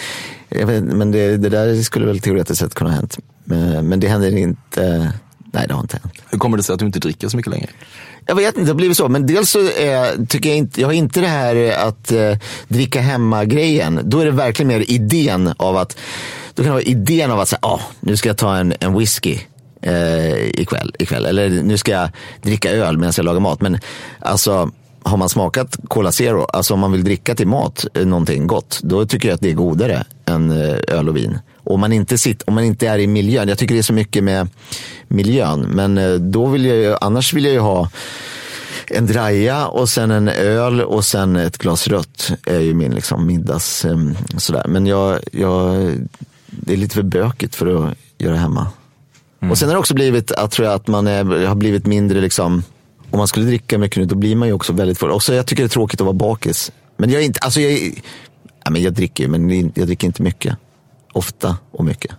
[0.49, 3.17] jag vet, men det, det där skulle väl teoretiskt sett kunna ha hänt.
[3.43, 5.13] Men, men det händer inte.
[5.53, 6.13] Nej, det har inte hänt.
[6.29, 7.69] Hur kommer det sig att du inte dricker så mycket längre?
[8.25, 9.09] Jag vet inte, det har blivit så.
[9.09, 13.01] Men dels så eh, tycker jag inte, jag har inte det här att eh, dricka
[13.01, 13.99] hemma-grejen.
[14.03, 15.97] Då är det verkligen mer idén av att,
[16.53, 18.97] då kan det vara idén av att säga, ah, nu ska jag ta en, en
[18.97, 19.39] whisky
[19.81, 21.25] eh, ikväll, ikväll.
[21.25, 22.09] Eller nu ska jag
[22.41, 23.61] dricka öl medan jag lagar mat.
[23.61, 23.79] Men
[24.19, 24.71] alltså,
[25.03, 28.79] har man smakat Cola Zero, alltså om man vill dricka till mat eh, någonting gott,
[28.83, 31.39] då tycker jag att det är godare än eh, öl och vin.
[31.63, 33.93] Och man inte, sitter, om man inte är i miljön, jag tycker det är så
[33.93, 34.47] mycket med
[35.07, 37.89] miljön, men eh, då vill jag ju, annars vill jag ju ha
[38.87, 43.27] en draja och sen en öl och sen ett glas rött är ju min liksom,
[43.27, 43.97] middags eh,
[44.37, 44.65] sådär.
[44.67, 45.91] Men jag, jag,
[46.45, 48.67] det är lite för bökigt för att göra hemma.
[49.49, 52.21] Och sen har det också blivit att, tror jag, att man är, har blivit mindre
[52.21, 52.63] liksom,
[53.11, 55.11] om man skulle dricka mycket nu, då blir man ju också väldigt full.
[55.11, 56.71] Och så jag tycker det är tråkigt att vara bakis.
[56.97, 58.03] Men jag är inte, alltså jag,
[58.63, 60.57] ja, men jag dricker ju, men jag dricker inte mycket.
[61.13, 62.11] Ofta och mycket.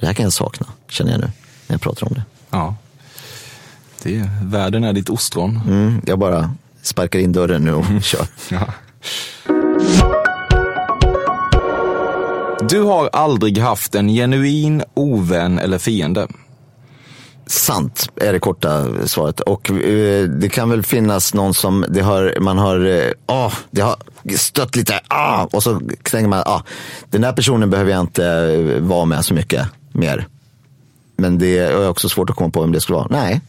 [0.00, 1.26] Det här kan jag sakna, känner jag nu,
[1.66, 2.22] när jag pratar om det.
[2.50, 2.74] Ja.
[4.02, 5.60] Det är, världen är ditt ostron.
[5.66, 8.26] Mm, jag bara sparkar in dörren nu och kör.
[8.50, 8.66] Ja.
[12.68, 16.28] Du har aldrig haft en genuin ovän eller fiende.
[17.46, 19.40] Sant är det korta svaret.
[19.40, 23.80] Och eh, det kan väl finnas någon som det har, man har, eh, ah, det
[23.80, 23.96] har
[24.36, 26.62] stött lite, ah, och så tänker man, ah,
[27.10, 30.26] den där personen behöver jag inte eh, vara med så mycket mer.
[31.16, 33.08] Men det är också svårt att komma på vem det skulle vara.
[33.10, 33.40] Nej.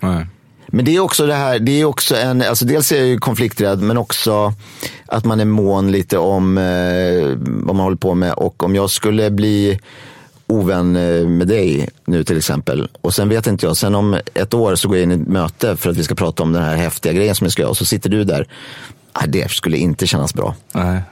[0.00, 0.26] Nej.
[0.72, 3.18] Men det är också det här, det är också en, alltså dels är jag ju
[3.18, 4.52] konflikträdd men också
[5.06, 8.90] att man är mån lite om eh, vad man håller på med och om jag
[8.90, 9.80] skulle bli
[10.50, 14.54] ovän eh, med dig nu till exempel och sen vet inte jag, sen om ett
[14.54, 16.62] år så går jag in i ett möte för att vi ska prata om den
[16.62, 18.48] här häftiga grejen som jag ska göra och så sitter du där.
[19.12, 20.54] Ah, det skulle inte kännas bra.
[20.72, 21.02] Nej.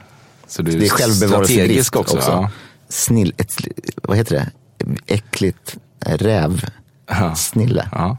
[0.47, 2.17] Så du Det är självbevarelsedrift också.
[2.17, 2.29] också.
[2.31, 2.49] Ja.
[2.89, 3.57] Snill, ett,
[4.03, 4.49] vad heter det?
[5.13, 6.65] Äckligt räv.
[7.07, 7.35] Ja.
[7.35, 7.89] Snille.
[7.91, 8.17] Ja.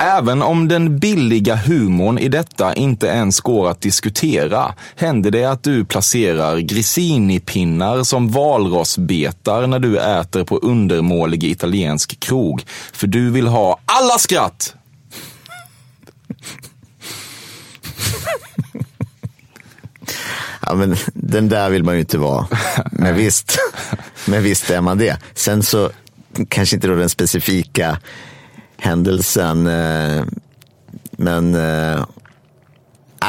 [0.00, 5.62] Även om den billiga humorn i detta inte ens går att diskutera händer det att
[5.62, 12.62] du placerar grisinipinnar som valrossbetar när du äter på undermålig italiensk krog.
[12.92, 14.74] För du vill ha alla skratt!
[20.60, 22.46] Ja, men den där vill man ju inte vara.
[22.90, 23.58] Men visst,
[24.26, 25.18] men visst är man det.
[25.34, 25.90] Sen så
[26.48, 27.98] kanske inte då den specifika
[28.86, 29.66] händelsen.
[29.66, 30.24] eh,
[31.18, 32.04] Men, eh,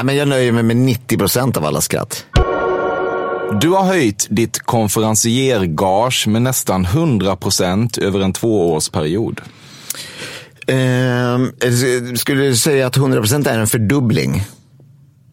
[0.03, 2.25] men jag nöjer mig med 90 procent av alla skratt.
[3.61, 9.41] Du har höjt ditt konferenciergage med nästan 100% över en tvåårsperiod.
[10.67, 11.39] Eh,
[12.15, 14.43] skulle du säga att 100 procent är en fördubbling?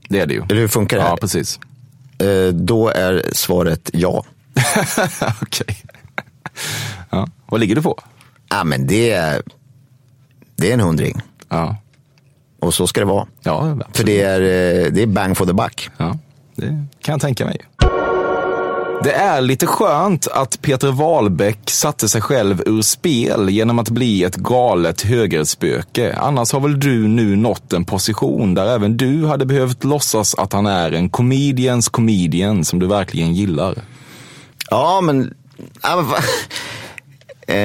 [0.09, 0.43] Det är det ju.
[0.51, 1.03] Eller hur funkar det?
[1.03, 1.61] Ja, precis.
[2.19, 4.25] Eh, då är svaret ja.
[5.43, 5.77] Okej.
[7.11, 7.29] Ja.
[7.47, 7.99] Vad ligger du på?
[8.51, 9.43] Ja, men det, är-
[10.57, 11.21] det är en hundring.
[11.49, 11.77] Ja.
[12.61, 13.27] Och så ska det vara.
[13.43, 13.97] Ja, absolut.
[13.97, 15.91] För det är, eh, det är bang for the buck.
[15.97, 16.19] Ja,
[16.55, 16.67] det
[17.01, 17.61] kan jag tänka mig.
[19.05, 24.25] Det är lite skönt att Peter Wahlbeck satte sig själv ur spel genom att bli
[24.25, 26.17] ett galet högerspöke.
[26.17, 30.53] Annars har väl du nu nått en position där även du hade behövt låtsas att
[30.53, 33.75] han är en comedians comedian som du verkligen gillar.
[34.71, 35.35] Ja, men...
[37.47, 37.57] Eh,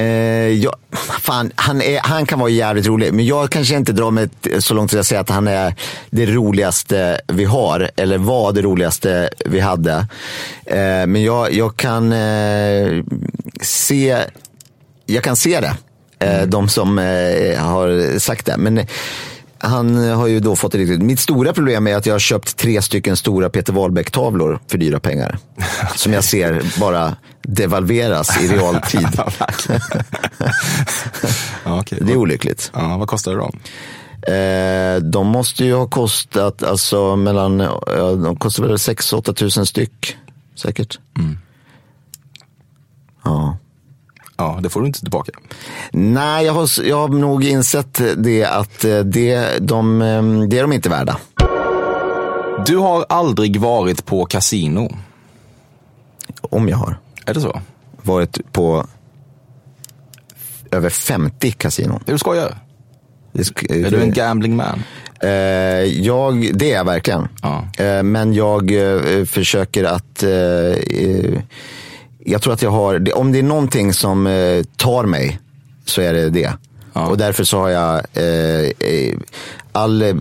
[0.48, 0.76] jag,
[1.22, 4.74] fan, han, är, han kan vara jävligt rolig, men jag kanske inte drar mig så
[4.74, 5.74] långt att jag säger att han är
[6.10, 10.08] det roligaste vi har, eller var det roligaste vi hade.
[10.66, 13.04] Eh, men jag, jag kan eh,
[13.62, 14.18] se
[15.10, 15.78] jag kan se det,
[16.26, 18.58] eh, de som eh, har sagt det.
[18.58, 18.86] Men
[19.60, 21.02] han har ju då fått det riktigt.
[21.02, 25.00] Mitt stora problem är att jag har köpt tre stycken stora Peter Wahlbeck-tavlor för dyra
[25.00, 25.38] pengar.
[25.96, 29.08] Som jag ser bara devalveras i realtid.
[31.66, 31.98] Ja, okej.
[32.02, 32.72] Det är olyckligt.
[32.74, 33.52] Ja, vad kostar det då?
[34.34, 40.18] Eh, de måste ju ha kostat, alltså mellan, ja, de kostar väl 6-8 tusen styck.
[40.56, 41.00] Säkert.
[43.24, 43.58] Ja.
[44.40, 45.32] Ja, det får du inte tillbaka.
[45.92, 50.62] Nej, jag har, jag har nog insett det att eh, det, de, eh, det är
[50.62, 51.18] de inte värda.
[52.66, 54.98] Du har aldrig varit på kasino.
[56.42, 56.98] Om jag har.
[57.26, 57.62] Är det så?
[58.02, 58.86] Varit på
[60.72, 62.04] över 50 kasinon.
[62.08, 62.58] Är du skojar?
[63.32, 64.84] Det sk- Är du en gambling man?
[65.22, 65.30] Eh,
[65.84, 67.28] jag, det är jag verkligen.
[67.42, 67.68] Ja.
[67.84, 70.24] Eh, men jag eh, försöker att...
[72.30, 73.18] Jag tror att jag har...
[73.18, 75.40] Om det är någonting som eh, tar mig
[75.86, 76.54] så är det det.
[76.94, 78.02] Och därför så har jag...
[78.14, 79.18] Eh, eh,
[79.72, 80.16] all eh,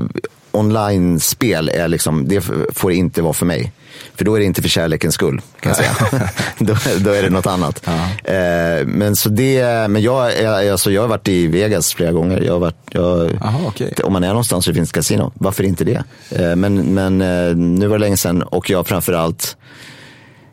[0.53, 2.29] online-spel är liksom...
[2.29, 2.41] Det
[2.75, 3.73] får inte vara för mig.
[4.17, 6.31] För då är det inte för kärlekens skull, kan jag säga.
[6.59, 7.87] då, då är det något annat.
[8.25, 12.41] Eh, men så det, men jag, alltså jag har varit i Vegas flera gånger.
[12.41, 13.95] Jag har varit, jag, Aha, okej.
[14.05, 15.33] om man är någonstans så finns det kasino.
[15.35, 16.05] Varför inte det?
[16.31, 19.57] Eh, Men, men eh, nu var det länge sedan och jag framförallt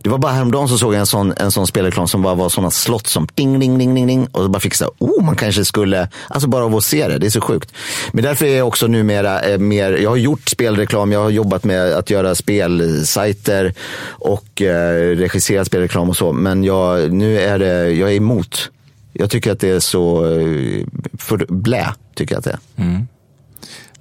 [0.06, 2.50] det var bara häromdagen så såg jag en sån, en sån spelreklam som bara var
[2.50, 4.28] sådana slott som ding, ding, ding, ding, ding.
[4.32, 7.08] Och så bara fick jag så oh, man kanske skulle, alltså bara av att se
[7.08, 7.74] det, det är så sjukt.
[8.12, 11.64] Men därför är jag också numera eh, mer, jag har gjort spelreklam, jag har jobbat
[11.64, 13.74] med att göra spelsajter
[14.10, 16.34] och eh, regisserat spelreklam och så.
[16.34, 18.72] Men jag, nu är det, jag är emot.
[19.14, 20.86] Jag tycker att det är så, eh,
[21.18, 22.84] för blä, tycker jag att det är.
[22.84, 23.08] Mm.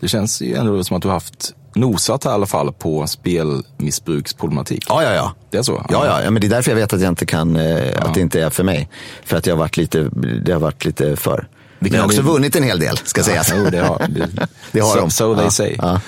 [0.00, 3.06] Det känns ju ändå som att du har haft nosat här, i alla fall på
[3.06, 4.84] spelmissbruksproblematik.
[4.88, 5.34] Ja, ja, ja.
[5.50, 5.86] Det är så?
[5.88, 8.14] Ja, ja, ja, men det är därför jag vet att jag inte kan, eh, att
[8.14, 8.88] det inte är för mig.
[9.24, 10.08] För att jag har varit lite,
[10.44, 11.46] det har varit lite för.
[11.78, 13.52] Men jag har också din- vunnit en hel del, ska Ja, sägas.
[13.56, 14.28] jo, det har, det,
[14.72, 15.10] Det har so, de.
[15.10, 15.74] So they Ja, say.
[15.78, 16.00] ja.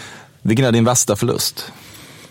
[0.43, 1.73] Vilken är din värsta förlust?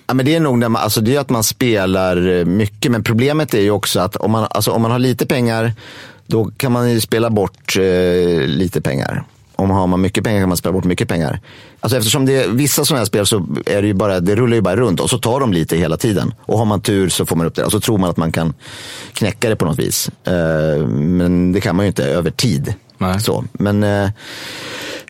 [0.07, 2.91] Ja, men det är nog när man, alltså det är att man spelar eh, mycket,
[2.91, 5.73] men problemet är ju också att om man, alltså om man har lite pengar,
[6.27, 7.83] då kan man ju spela bort eh,
[8.47, 9.23] lite pengar.
[9.55, 11.39] Om har man mycket pengar kan man spela bort mycket pengar.
[11.79, 14.55] Alltså eftersom det är vissa sådana här spel så är det ju bara, det rullar
[14.55, 16.33] ju bara runt och så tar de lite hela tiden.
[16.39, 18.31] Och har man tur så får man upp det och så tror man att man
[18.31, 18.53] kan
[19.13, 20.09] knäcka det på något vis.
[20.23, 22.73] Eh, men det kan man ju inte över tid.
[22.97, 23.19] Nej.
[23.19, 23.43] Så.
[23.53, 24.09] Men, eh,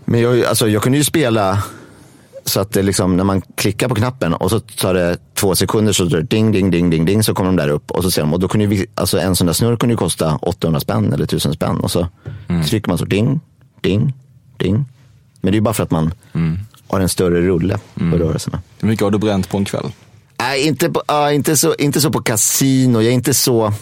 [0.05, 1.63] men jag, alltså, jag kunde ju spela
[2.45, 5.93] så att det liksom, när man klickar på knappen och så tar det två sekunder
[5.93, 8.12] så drar det ding, ding, ding, ding, ding så kommer de där upp och så
[8.12, 8.34] ser de.
[8.34, 11.23] Och då kunde ju alltså en sån där snurr kunde ju kosta 800 spänn eller
[11.23, 12.08] 1000 spänn och så
[12.67, 13.39] trycker man så ding,
[13.81, 14.13] ding,
[14.57, 14.85] ding.
[15.41, 16.13] Men det är bara för att man
[16.87, 18.61] har en större rulle på rörelserna.
[18.79, 19.91] Hur mycket har du bränt på en kväll?
[20.37, 23.01] Nej, inte, på, ja, inte, så, inte så på kasino.
[23.01, 23.73] Jag är inte så,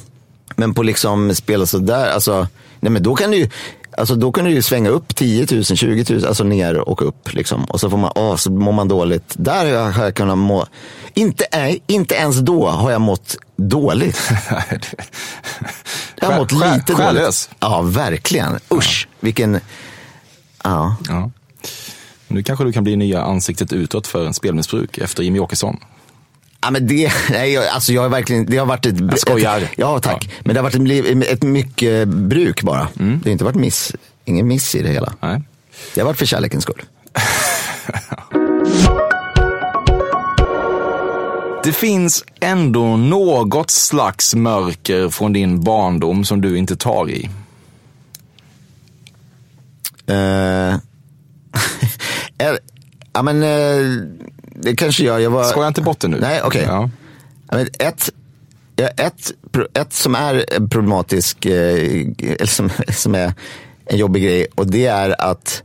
[0.55, 2.11] men på liksom spela sådär.
[2.11, 2.47] Alltså,
[2.79, 3.49] nej men då kan du ju,
[3.97, 7.33] alltså då kan du ju svänga upp 10 000, 20 000, alltså ner och upp
[7.33, 7.65] liksom.
[7.65, 9.33] Och så får man, åh, så mår man dåligt.
[9.33, 10.65] Där har jag, kunnat må,
[11.13, 14.21] inte, nej, inte ens då har jag mått dåligt.
[16.15, 17.49] Jag har mått lite dåligt.
[17.59, 18.59] Ja, verkligen.
[18.71, 19.59] Usch, vilken,
[20.63, 20.95] ja.
[21.07, 21.31] Ja.
[22.27, 25.77] Nu kanske du kan bli nya ansiktet utåt för spelmissbruk efter Jimmy Åkesson.
[26.61, 28.99] Ja, men det, nej, jag- alltså jag har verkligen, det har varit ett...
[28.99, 29.61] Jag skojar.
[29.61, 30.29] Ett, ja, tack.
[30.39, 32.87] Men det har varit ett, ett mycket bruk bara.
[32.93, 33.91] Det har inte varit miss,
[34.25, 35.13] ingen miss i det hela.
[35.21, 35.41] Nej.
[35.93, 36.81] Det har varit för kärlekens skull.
[41.63, 47.29] Det finns ändå något slags mörker från din barndom som du inte tar i.
[50.07, 50.75] Eh,
[53.13, 54.03] ja, men eh,
[54.55, 55.21] det kanske jag.
[55.21, 55.43] jag var...
[55.43, 56.19] Skoja inte bort det nu.
[56.19, 56.63] Nej, okej.
[56.67, 56.89] Ja.
[57.49, 58.09] Ja, men Ett,
[58.75, 59.31] ett,
[59.73, 63.33] ett som är problematisk, eh, eller som, som är
[63.85, 65.63] en jobbig grej och det är att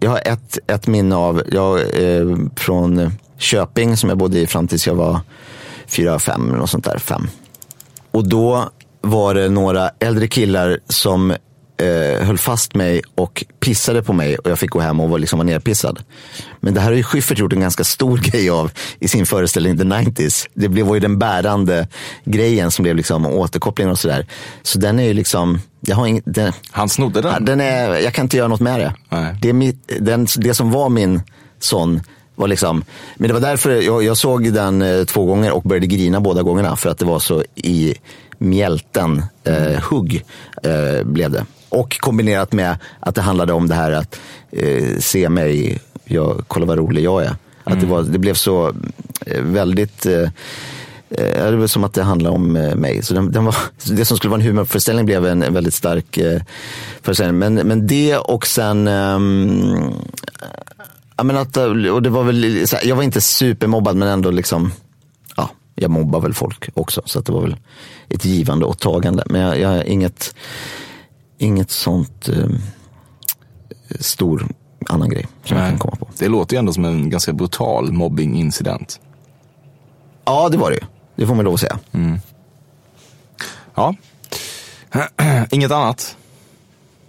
[0.00, 4.68] jag har ett, ett minne av, jag, eh, från Köping som jag bodde i fram
[4.68, 5.20] tills jag var
[5.86, 7.28] fyra, fem eller något sånt där, fem.
[8.10, 8.70] Och då
[9.00, 11.34] var det några äldre killar som
[11.76, 15.18] eh, höll fast mig och pissade på mig och jag fick gå hem och var,
[15.18, 16.02] liksom, var nerpissad.
[16.60, 19.78] Men det här har ju Schyffert gjort en ganska stor grej av i sin föreställning
[19.78, 20.46] The 90s.
[20.54, 21.88] Det blev, var ju den bärande
[22.24, 24.26] grejen som blev liksom återkopplingen och sådär.
[24.62, 27.44] Så den är ju liksom, jag har ing, den, Han snodde den.
[27.44, 28.94] Den är, jag kan inte göra något med det.
[29.08, 29.36] Nej.
[29.42, 31.22] Det, är mitt, den, det som var min
[31.60, 32.00] sån
[32.36, 32.84] var liksom,
[33.16, 36.42] men det var därför jag, jag såg den eh, två gånger och började grina båda
[36.42, 37.94] gångerna för att det var så i
[38.38, 40.24] mjälten eh, hugg
[40.62, 41.46] eh, blev det.
[41.68, 46.66] Och kombinerat med att det handlade om det här att eh, se mig, jag, kolla
[46.66, 47.36] vad rolig jag är.
[47.64, 48.68] Att det, var, det blev så
[49.26, 50.28] eh, väldigt eh,
[51.18, 53.02] Eh, Det var som att det handlade om eh, mig.
[53.02, 53.56] Så den, den var,
[53.96, 56.40] det som skulle vara en humorföreställning blev en, en väldigt stark eh,
[57.02, 57.38] föreställning.
[57.38, 59.92] Men, men det och sen ehm,
[61.16, 62.42] ja, men att, och det var väl,
[62.72, 64.72] här, jag var inte supermobbad men ändå liksom,
[65.36, 67.02] ja, jag mobbar väl folk också.
[67.04, 67.56] Så att det var väl
[68.08, 69.24] ett givande och tagande.
[69.26, 70.34] Men jag, jag inget,
[71.38, 72.48] inget sånt eh,
[74.00, 74.46] stor
[74.88, 76.08] annan grej som jag kan komma på.
[76.18, 79.00] Det låter ju ändå som en ganska brutal mobbingincident.
[80.24, 80.82] Ja, det var det ju.
[81.16, 81.78] Det får man lov att säga.
[83.74, 83.94] Ja.
[85.50, 86.16] Inget annat?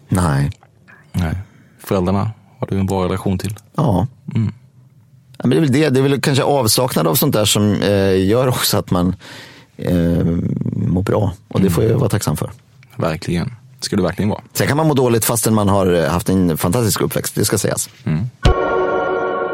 [0.08, 0.52] Nej.
[1.12, 1.36] Nej.
[1.80, 3.56] Föräldrarna har du en bra relation till?
[3.76, 4.08] Ja.
[5.38, 5.90] ja men det, är väl det.
[5.90, 9.16] det är väl kanske avsaknad av sånt där som eh, gör också att man
[9.78, 10.26] eh,
[10.76, 11.34] mår bra.
[11.48, 12.52] Och det får jag vara tacksam för.
[12.96, 13.52] Verkligen.
[13.86, 14.42] Ska du verkligen vara.
[14.54, 17.58] Sen kan man må dåligt fastän man har eh, haft en fantastisk uppväxt, det ska
[17.58, 17.90] sägas.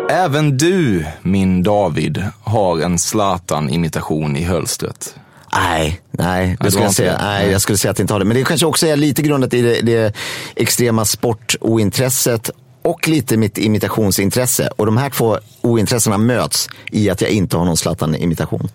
[0.10, 5.16] Även du, min David, har en Zlatan-imitation i hölstret.
[5.54, 7.12] Nej, nej, det skulle jag säga.
[7.12, 7.18] det?
[7.24, 7.52] Nej, Nej.
[7.52, 8.26] jag skulle säga att jag inte har det.
[8.26, 10.16] Men det kanske också är lite grundat i det, det
[10.56, 12.50] extrema sportointresset
[12.82, 14.70] och lite mitt imitationsintresse.
[14.78, 18.70] Och de här två ointressena möts i att jag inte har någon Zlatan-imitation.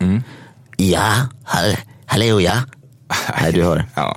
[0.00, 0.22] Mm.
[0.76, 1.12] Ja,
[1.44, 1.76] hall-
[2.06, 2.52] hallå ja.
[3.40, 3.84] Nej, du hör.
[3.94, 4.16] Ja.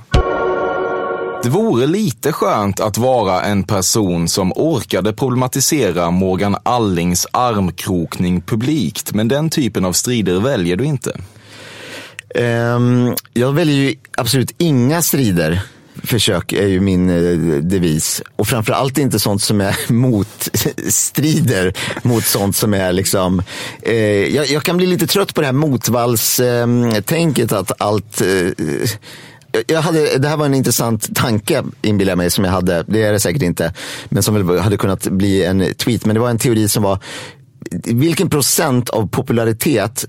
[1.44, 9.14] Det vore lite skönt att vara en person som orkade problematisera Morgan Allings armkrokning publikt,
[9.14, 11.16] men den typen av strider väljer du inte.
[12.34, 15.62] Um, jag väljer ju absolut inga strider.
[16.02, 18.22] Försök är ju min eh, devis.
[18.36, 23.42] Och framförallt inte sånt som är motstrider mot sånt som är liksom...
[23.82, 28.20] Eh, jag, jag kan bli lite trött på det här motvallstänket ehm, att allt...
[28.20, 28.88] Eh,
[29.66, 32.84] jag hade, det här var en intressant tanke, inbillar jag mig, som jag hade.
[32.86, 33.72] Det är det säkert inte.
[34.08, 36.04] Men som väl hade kunnat bli en tweet.
[36.06, 36.98] Men det var en teori som var,
[37.84, 40.04] vilken procent av popularitet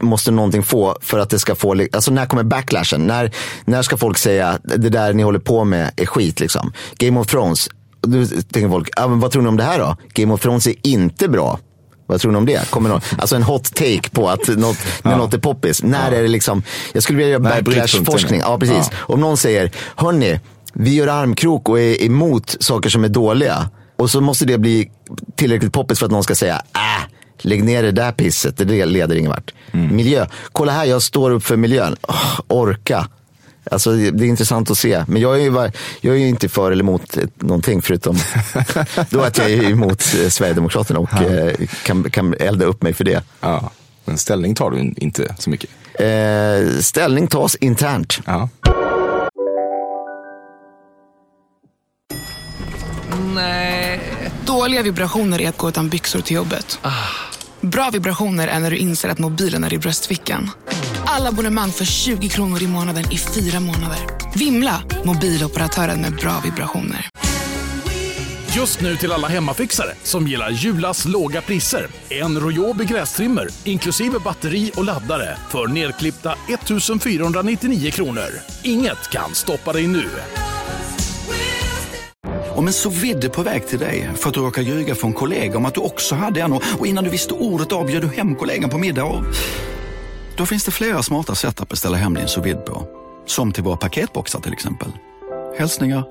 [0.00, 3.06] måste någonting få för att det ska få, alltså när kommer backlashen?
[3.06, 3.32] När,
[3.64, 6.72] när ska folk säga det där ni håller på med är skit liksom?
[6.96, 7.68] Game of Thrones,
[8.00, 9.96] då tänker folk, ah, men vad tror ni om det här då?
[10.12, 11.58] Game of Thrones är inte bra.
[12.06, 12.70] Vad tror ni om det?
[12.70, 15.18] Kommer någon, alltså en hot take på att något, när Ja.
[15.18, 15.82] något är poppis.
[15.82, 18.40] När är det liksom, jag skulle vilja göra backlash-forskning.
[18.40, 18.88] Ja, precis.
[18.90, 18.96] Ja.
[19.14, 20.40] Om någon säger, hörni,
[20.72, 23.70] vi gör armkrok och är emot saker som är dåliga.
[23.98, 24.90] Och så måste det bli
[25.36, 27.04] tillräckligt poppis för att någon ska säga, äh,
[27.38, 29.52] lägg ner det där pisset, det leder ingen vart.
[29.72, 31.96] Miljö, kolla här, jag står upp för miljön.
[32.08, 33.08] Åh, orka.
[33.70, 35.04] Alltså, det är intressant att se.
[35.08, 38.16] Men jag är ju, va- jag är ju inte för eller emot någonting förutom
[39.10, 41.52] då att jag är emot eh, Sverigedemokraterna och eh,
[41.84, 43.22] kan, kan elda upp mig för det.
[43.40, 43.70] Ja.
[44.04, 45.70] Men ställning tar du inte så mycket.
[45.94, 48.18] Eh, ställning tas internt.
[48.26, 48.48] Ja.
[54.46, 56.78] Dåliga vibrationer är att gå utan byxor till jobbet.
[57.60, 60.50] Bra vibrationer är när du inser att mobilen är i bröstfickan.
[61.08, 63.98] Alla abonnemang för 20 kronor i månaden i fyra månader.
[64.34, 64.82] Vimla!
[65.04, 67.08] Mobiloperatören med bra vibrationer.
[68.56, 71.86] Just nu till alla hemmafixare som gillar Julas låga priser.
[72.08, 78.28] En Royobi grästrimmer inklusive batteri och laddare för nedklippta 1 499 kronor.
[78.62, 80.04] Inget kan stoppa dig nu.
[82.54, 85.58] Om en så vidde på väg till dig för att du råkar ljuga från kollega
[85.58, 88.70] om att du också hade en och innan du visste ordet av du hem kollegan
[88.70, 89.24] på middag och...
[90.36, 92.86] Då finns det flera smarta sätt att beställa hem din sous på.
[93.26, 94.88] Som till våra paketboxar till exempel.
[95.58, 96.04] Hälsningar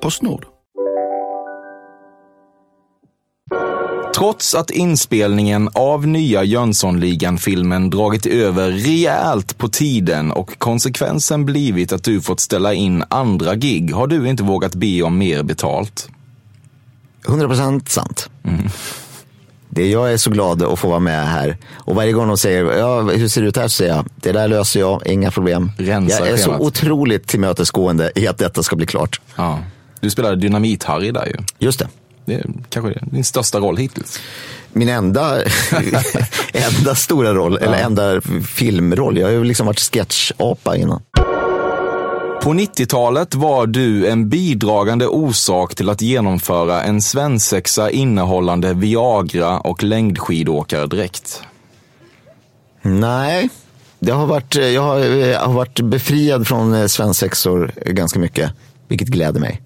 [0.00, 0.46] Postnord.
[4.16, 12.04] Trots att inspelningen av nya Jönssonligan-filmen dragit över rejält på tiden och konsekvensen blivit att
[12.04, 16.08] du fått ställa in andra gig har du inte vågat be om mer betalt.
[17.24, 18.30] 100% sant.
[19.74, 21.56] Det, jag är så glad att få vara med här.
[21.74, 23.68] Och varje gång de säger, ja, hur ser det ut här?
[23.68, 25.72] Så säger jag, det där löser jag, inga problem.
[25.78, 26.60] Rensa jag är så schemat.
[26.60, 29.20] otroligt tillmötesgående i att detta ska bli klart.
[29.36, 29.58] Ja.
[30.00, 31.36] Du spelade Dynamit-Harry där ju.
[31.58, 31.88] Just det.
[32.24, 34.20] Det är kanske din största roll hittills.
[34.72, 35.42] Min enda,
[36.52, 39.18] enda stora roll, eller enda filmroll.
[39.18, 41.02] Jag har ju liksom varit sketchapa innan.
[42.42, 49.82] På 90-talet var du en bidragande orsak till att genomföra en svensexa innehållande Viagra och
[49.82, 51.42] längdskidåkardräkt.
[52.82, 53.48] Nej,
[53.98, 58.52] det har varit, jag har, jag har varit befriad från eh, svensexor ganska mycket,
[58.92, 59.62] vilket gläder mig.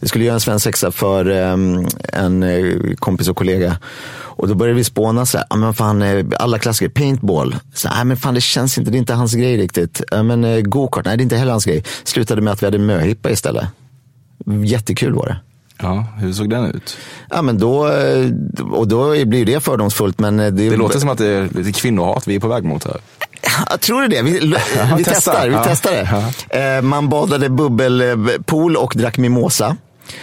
[0.00, 3.76] Jag skulle göra en svensexa för em, en eh, kompis och kollega.
[4.38, 7.56] Och då började vi spåna så här, "Ja, men fan, eh, alla klassiker, paintball.
[7.74, 10.02] Så, nej men fan det känns inte, det är inte hans grej riktigt.
[10.10, 11.84] Ja, men eh, go-kart, nej det är inte heller hans grej.
[12.04, 13.66] Slutade med att vi hade möhippa istället.
[14.64, 15.36] Jättekul var det.
[15.78, 16.96] Ja, hur såg den ut?
[17.30, 17.90] Ja men då,
[18.72, 20.18] och då blir det fördomsfullt.
[20.18, 22.84] Men det, Det låter som att det är lite kvinnohat vi är på väg mot
[22.84, 22.96] här.
[23.70, 24.22] Jag tror det.
[24.22, 25.12] Vi, vi Ja, testar.
[25.14, 25.46] testa.
[25.46, 25.62] Vi Ja.
[25.66, 25.90] testar
[26.50, 26.76] det.
[26.76, 29.76] Eh, man badade bubbelpool och drack mimosa.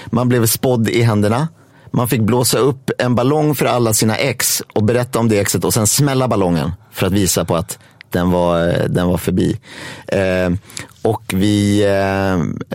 [0.06, 1.48] Man blev spådd i händerna.
[1.92, 5.64] Man fick blåsa upp en ballong för alla sina ex och berätta om det exet
[5.66, 9.60] och sen smälla ballongen för att visa på att den var, eh, den var förbi.
[10.08, 10.50] Eh,
[11.02, 12.34] och vi, eh,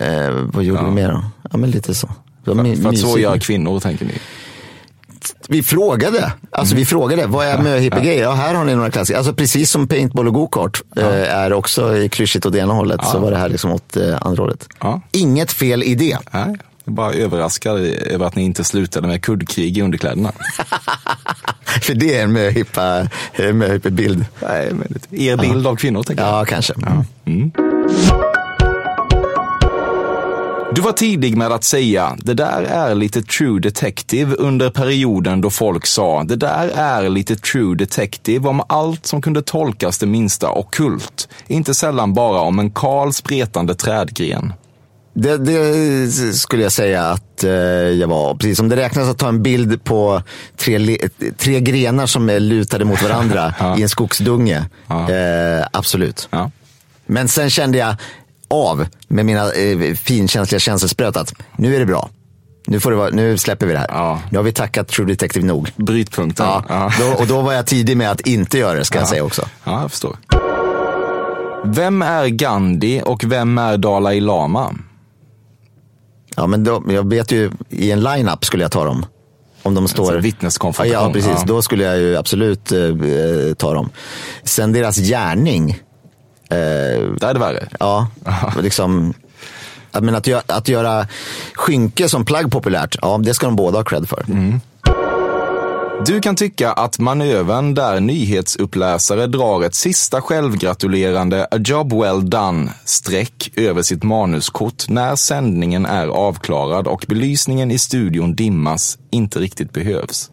[0.09, 1.25] eh, vad gjorde vi mer då?
[1.51, 2.09] Ja men lite så.
[2.45, 4.13] My- För att så gör kvinnor, tänker ni.
[5.49, 6.33] Vi frågade.
[6.51, 8.23] Alltså vi frågade, vad är möhippegrejer?
[8.23, 9.19] Ja, här har ni några klassiker.
[9.19, 13.19] Alltså precis som paintball och gokart eh, är också i klyschigt åt ena hållet, så
[13.19, 14.69] var det här liksom åt eh, andra hållet.
[15.13, 16.19] Inget fel i det.
[16.31, 20.33] Nej, jag bara överraskad över att ni inte slutade med kuddkrig i underkläderna.
[21.83, 24.25] För det är en möhippa, en möhippebild.
[24.43, 26.41] Nej, men er bild av kvinnor, tänker jag.
[26.41, 26.75] Ja, kanske.
[27.27, 27.53] Mm.
[30.75, 35.51] Du var tidig med att säga, det där är lite true detective under perioden då
[35.51, 40.51] folk sa, det där är lite true detective om allt som kunde tolkas det minsta
[40.51, 41.29] ockult.
[41.47, 44.53] Inte sällan bara om en kal spretande trädgren.
[45.15, 48.35] Det, det skulle jag säga att eh, jag var.
[48.35, 50.23] Precis som det räknas att ta en bild på
[50.57, 50.99] tre,
[51.37, 54.65] tre grenar som är lutade mot varandra i en skogsdunge.
[54.89, 56.29] Eh, absolut.
[57.07, 57.97] Men sen kände jag
[58.51, 62.11] av med mina eh, finkänsliga känselspröt att nu är det bra.
[62.67, 64.19] Nu, får det vara, nu släpper vi det här.
[64.31, 65.71] Nu har vi tackat True Detective nog.
[65.77, 66.47] Brytpunkten.
[66.69, 69.11] Ja, Då, och då var jag tidig med att inte göra det, ska jag Ja.
[69.11, 69.43] säga också.
[69.65, 70.17] Ja, jag förstår.
[71.65, 74.75] Vem är Gandhi och vem är Dalai Lama?
[76.37, 79.07] Ja, men då, jag vet ju, i en line-up skulle jag ta dem.
[79.63, 80.03] Om de står...
[80.05, 81.07] Alltså vittneskonfrontation.
[81.07, 81.31] Ja, precis.
[81.37, 81.45] Ja.
[81.47, 83.91] Då skulle jag ju absolut eh, eh, ta dem.
[84.43, 85.79] Sen deras gärning.
[86.51, 86.57] Eh,
[87.21, 87.69] Där är det värre.
[87.81, 88.09] Ja,
[88.63, 89.15] liksom...
[90.01, 91.07] Menar, att, göra, att göra
[91.55, 94.25] skynke som plagg populärt, ja, det ska de båda ha cred för.
[96.07, 102.71] Du kan tycka att manövern där nyhetsuppläsare drar ett sista självgratulerande a job well done
[102.85, 109.73] streck över sitt manuskort när sändningen är avklarad och belysningen i studion dimmas inte riktigt
[109.73, 110.31] behövs.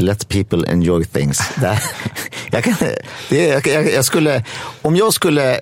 [0.00, 1.40] Let people enjoy things.
[2.50, 2.74] Jag, kan,
[3.28, 4.44] det, jag, jag, skulle,
[4.82, 5.60] om jag skulle,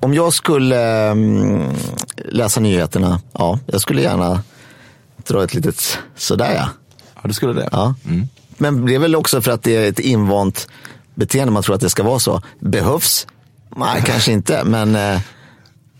[0.00, 1.74] om jag skulle mm,
[2.16, 4.42] läsa nyheterna, ja, jag skulle gärna
[5.16, 6.68] dra ett litet sådär ja.
[7.14, 7.68] Ja, du skulle det?
[7.72, 7.94] Ja.
[8.56, 10.68] Men det är väl också för att det är ett invant
[11.14, 12.42] beteende, man tror att det ska vara så.
[12.60, 13.26] Behövs?
[13.76, 15.20] Nej, kanske inte, men eh,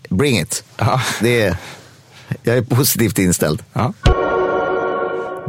[0.09, 0.65] bring it.
[1.21, 1.57] Det är,
[2.43, 3.63] jag är positivt inställd.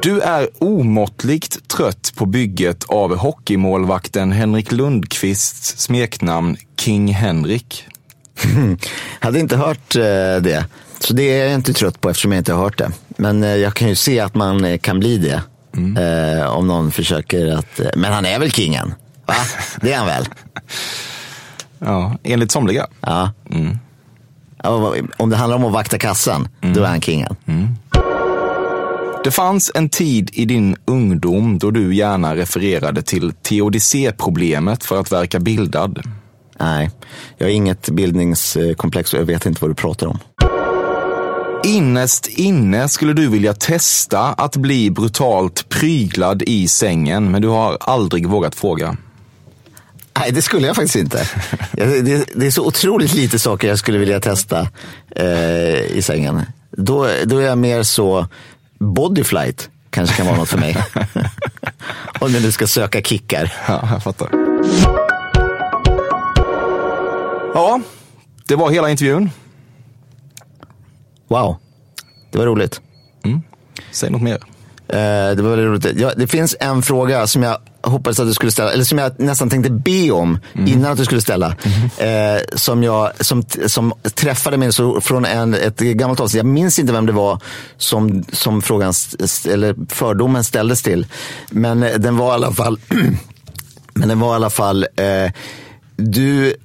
[0.02, 7.86] Du är omåttligt trött på bygget av hockeymålvakten Henrik Lundqvists smeknamn King Henrik.
[9.20, 10.02] Hade inte hört eh,
[10.42, 10.66] det.
[11.00, 12.92] Så det är jag inte trött på eftersom jag inte har hört det.
[13.08, 15.42] Men eh, jag kan ju se att man kan bli det.
[15.98, 17.80] Eh, om någon försöker att...
[17.96, 18.94] Men han är väl kingen?
[19.26, 19.34] Va?
[19.82, 20.26] Det är han väl?
[21.80, 22.88] Ja, enligt somliga.
[23.02, 23.32] Ja.
[24.64, 27.36] vad- Om det handlar om att vakta kassan, då är han kingen.
[29.26, 35.12] Det fanns en tid i din ungdom då du gärna refererade till teodicéproblemet för att
[35.12, 36.02] verka bildad.
[36.60, 36.92] Nej,
[37.38, 40.20] jag har inget bildningskomplex och jag vet inte vad du pratar om.
[41.64, 47.78] innerst inne skulle du vilja testa att bli brutalt pryglad i sängen, men du har
[47.82, 48.98] aldrig vågat fråga?
[50.20, 51.30] Nej, det skulle jag faktiskt inte.
[51.72, 54.68] Det, är så otroligt lite saker jag skulle vilja testa
[55.16, 56.42] eh, i sängen.
[56.78, 58.28] Då, då är jag mer så,
[58.94, 60.78] bodyflight kanske kan vara något för mig.
[62.20, 63.54] Om jag nu ska söka kickar.
[63.68, 64.30] Ja, jag fattar.
[67.54, 67.82] Ja,
[68.48, 69.30] det var hela intervjun.
[71.28, 71.56] Wow,
[72.32, 72.82] det var roligt.
[73.92, 74.55] Säg något mer.
[74.88, 76.00] Eh, det var väldigt roligt.
[76.02, 79.20] Ja, det finns en fråga som jag hoppades att du skulle ställa, eller som jag
[79.20, 81.56] nästan tänkte be om innan att du skulle ställa.
[81.98, 86.38] Eh, som, jag, som, som träffade mig så från en, ett gammalt avsnitt.
[86.38, 87.40] Jag minns inte vem det var
[87.78, 88.94] som, som frågan,
[89.50, 91.08] eller fördomen ställdes till.
[91.50, 92.80] Men eh, den var i alla fall,
[93.94, 95.32] men den var i alla fall, eh,
[95.96, 96.56] du,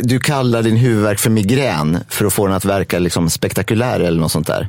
[0.00, 4.20] du kallar din huvudvärk för migrän för att få den att verka liksom spektakulär eller
[4.20, 4.68] något sånt där.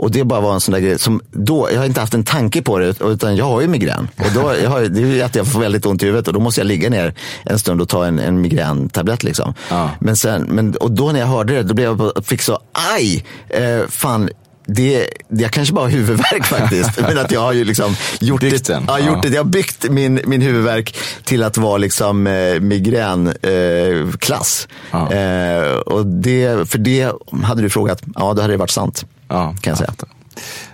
[0.00, 2.24] Och det bara var en sån där grej som då, jag har inte haft en
[2.24, 4.08] tanke på det utan jag har ju migrän.
[4.18, 6.34] Och då, jag har, det är ju att jag får väldigt ont i huvudet och
[6.34, 9.22] då måste jag ligga ner en stund och ta en, en migräntablett.
[9.22, 9.54] Liksom.
[9.98, 12.58] Men sen, men, och då när jag hörde det, då blev jag fick så,
[12.94, 14.30] aj, eh, fan,
[14.66, 17.00] det, jag kanske bara har huvudvärk faktiskt.
[17.00, 18.98] men att jag har ju liksom gjort det, ja, ja.
[18.98, 19.28] gjort det.
[19.28, 23.36] Jag har byggt min, min huvudvärk till att vara liksom eh, migränklass.
[23.42, 24.68] Eh, klass.
[25.12, 29.04] eh, och det, för det hade du frågat, ja då hade det varit sant.
[29.30, 29.94] Ja, kan jag säga.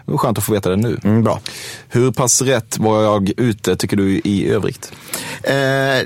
[0.05, 1.01] Det var skönt att få veta det nu.
[1.05, 1.41] Mm, bra.
[1.89, 4.93] Hur pass rätt var jag ute tycker du i övrigt?
[5.43, 5.55] Eh,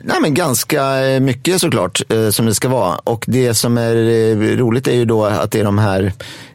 [0.02, 2.96] nej, men ganska mycket såklart, eh, som det ska vara.
[2.96, 6.12] Och det som är eh, roligt är ju då att det är de här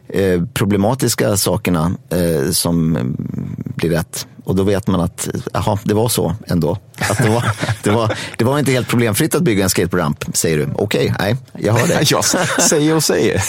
[0.08, 3.16] eh, problematiska sakerna eh, som mm,
[3.76, 4.26] blir rätt.
[4.46, 6.78] Och då vet man att jaha, det var så ändå.
[6.98, 7.44] Att det, var,
[7.82, 10.68] det, var, det var inte helt problemfritt att bygga en skateboardramp, säger du.
[10.74, 12.10] Okej, nej, jag hör det.
[12.10, 12.24] jag
[12.62, 13.44] säger och säger.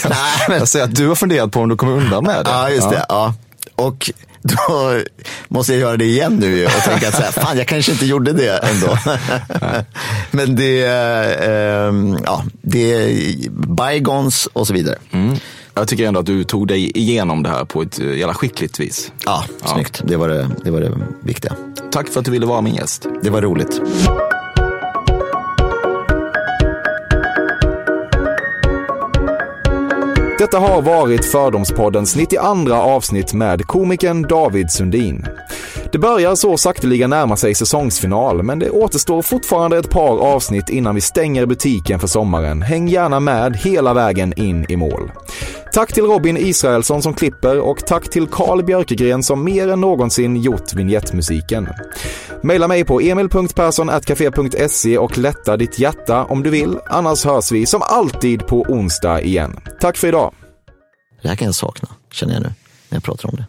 [0.48, 2.50] Jag säger att du har funderat på om du kommer undan med det.
[2.50, 3.06] Ja, just det.
[3.08, 3.34] Ja.
[3.74, 4.10] Och
[4.42, 4.98] då
[5.48, 8.06] måste jag göra det igen nu och tänka att så här, fan jag kanske inte
[8.06, 8.98] gjorde det ändå.
[10.30, 14.96] Men det, eh, ja, det är bygons och så vidare.
[15.78, 18.80] Jag tycker ändå att du tog dig igenom det här på ett eh, jävla skickligt
[18.80, 19.12] vis.
[19.24, 20.02] Ja, snyggt.
[20.04, 21.52] Det var det, det var det viktiga.
[21.90, 23.06] Tack för att du ville vara min gäst.
[23.22, 23.80] Det var roligt.
[30.38, 35.26] Detta har varit Fördomspoddens 92 avsnitt med komikern David Sundin.
[35.92, 40.94] Det börjar så sakteliga närma sig säsongsfinal, men det återstår fortfarande ett par avsnitt innan
[40.94, 42.62] vi stänger butiken för sommaren.
[42.62, 45.10] Häng gärna med hela vägen in i mål.
[45.72, 50.36] Tack till Robin Israelsson som klipper och tack till Carl Björkegren som mer än någonsin
[50.36, 51.68] gjort vignettmusiken.
[52.42, 56.78] Maila mig på emil.perssonatcafe.se och lätta ditt hjärta om du vill.
[56.86, 59.60] Annars hörs vi som alltid på onsdag igen.
[59.80, 60.34] Tack för idag.
[61.22, 62.48] Det här kan jag sakna, känner jag nu,
[62.88, 63.46] när jag pratar om det.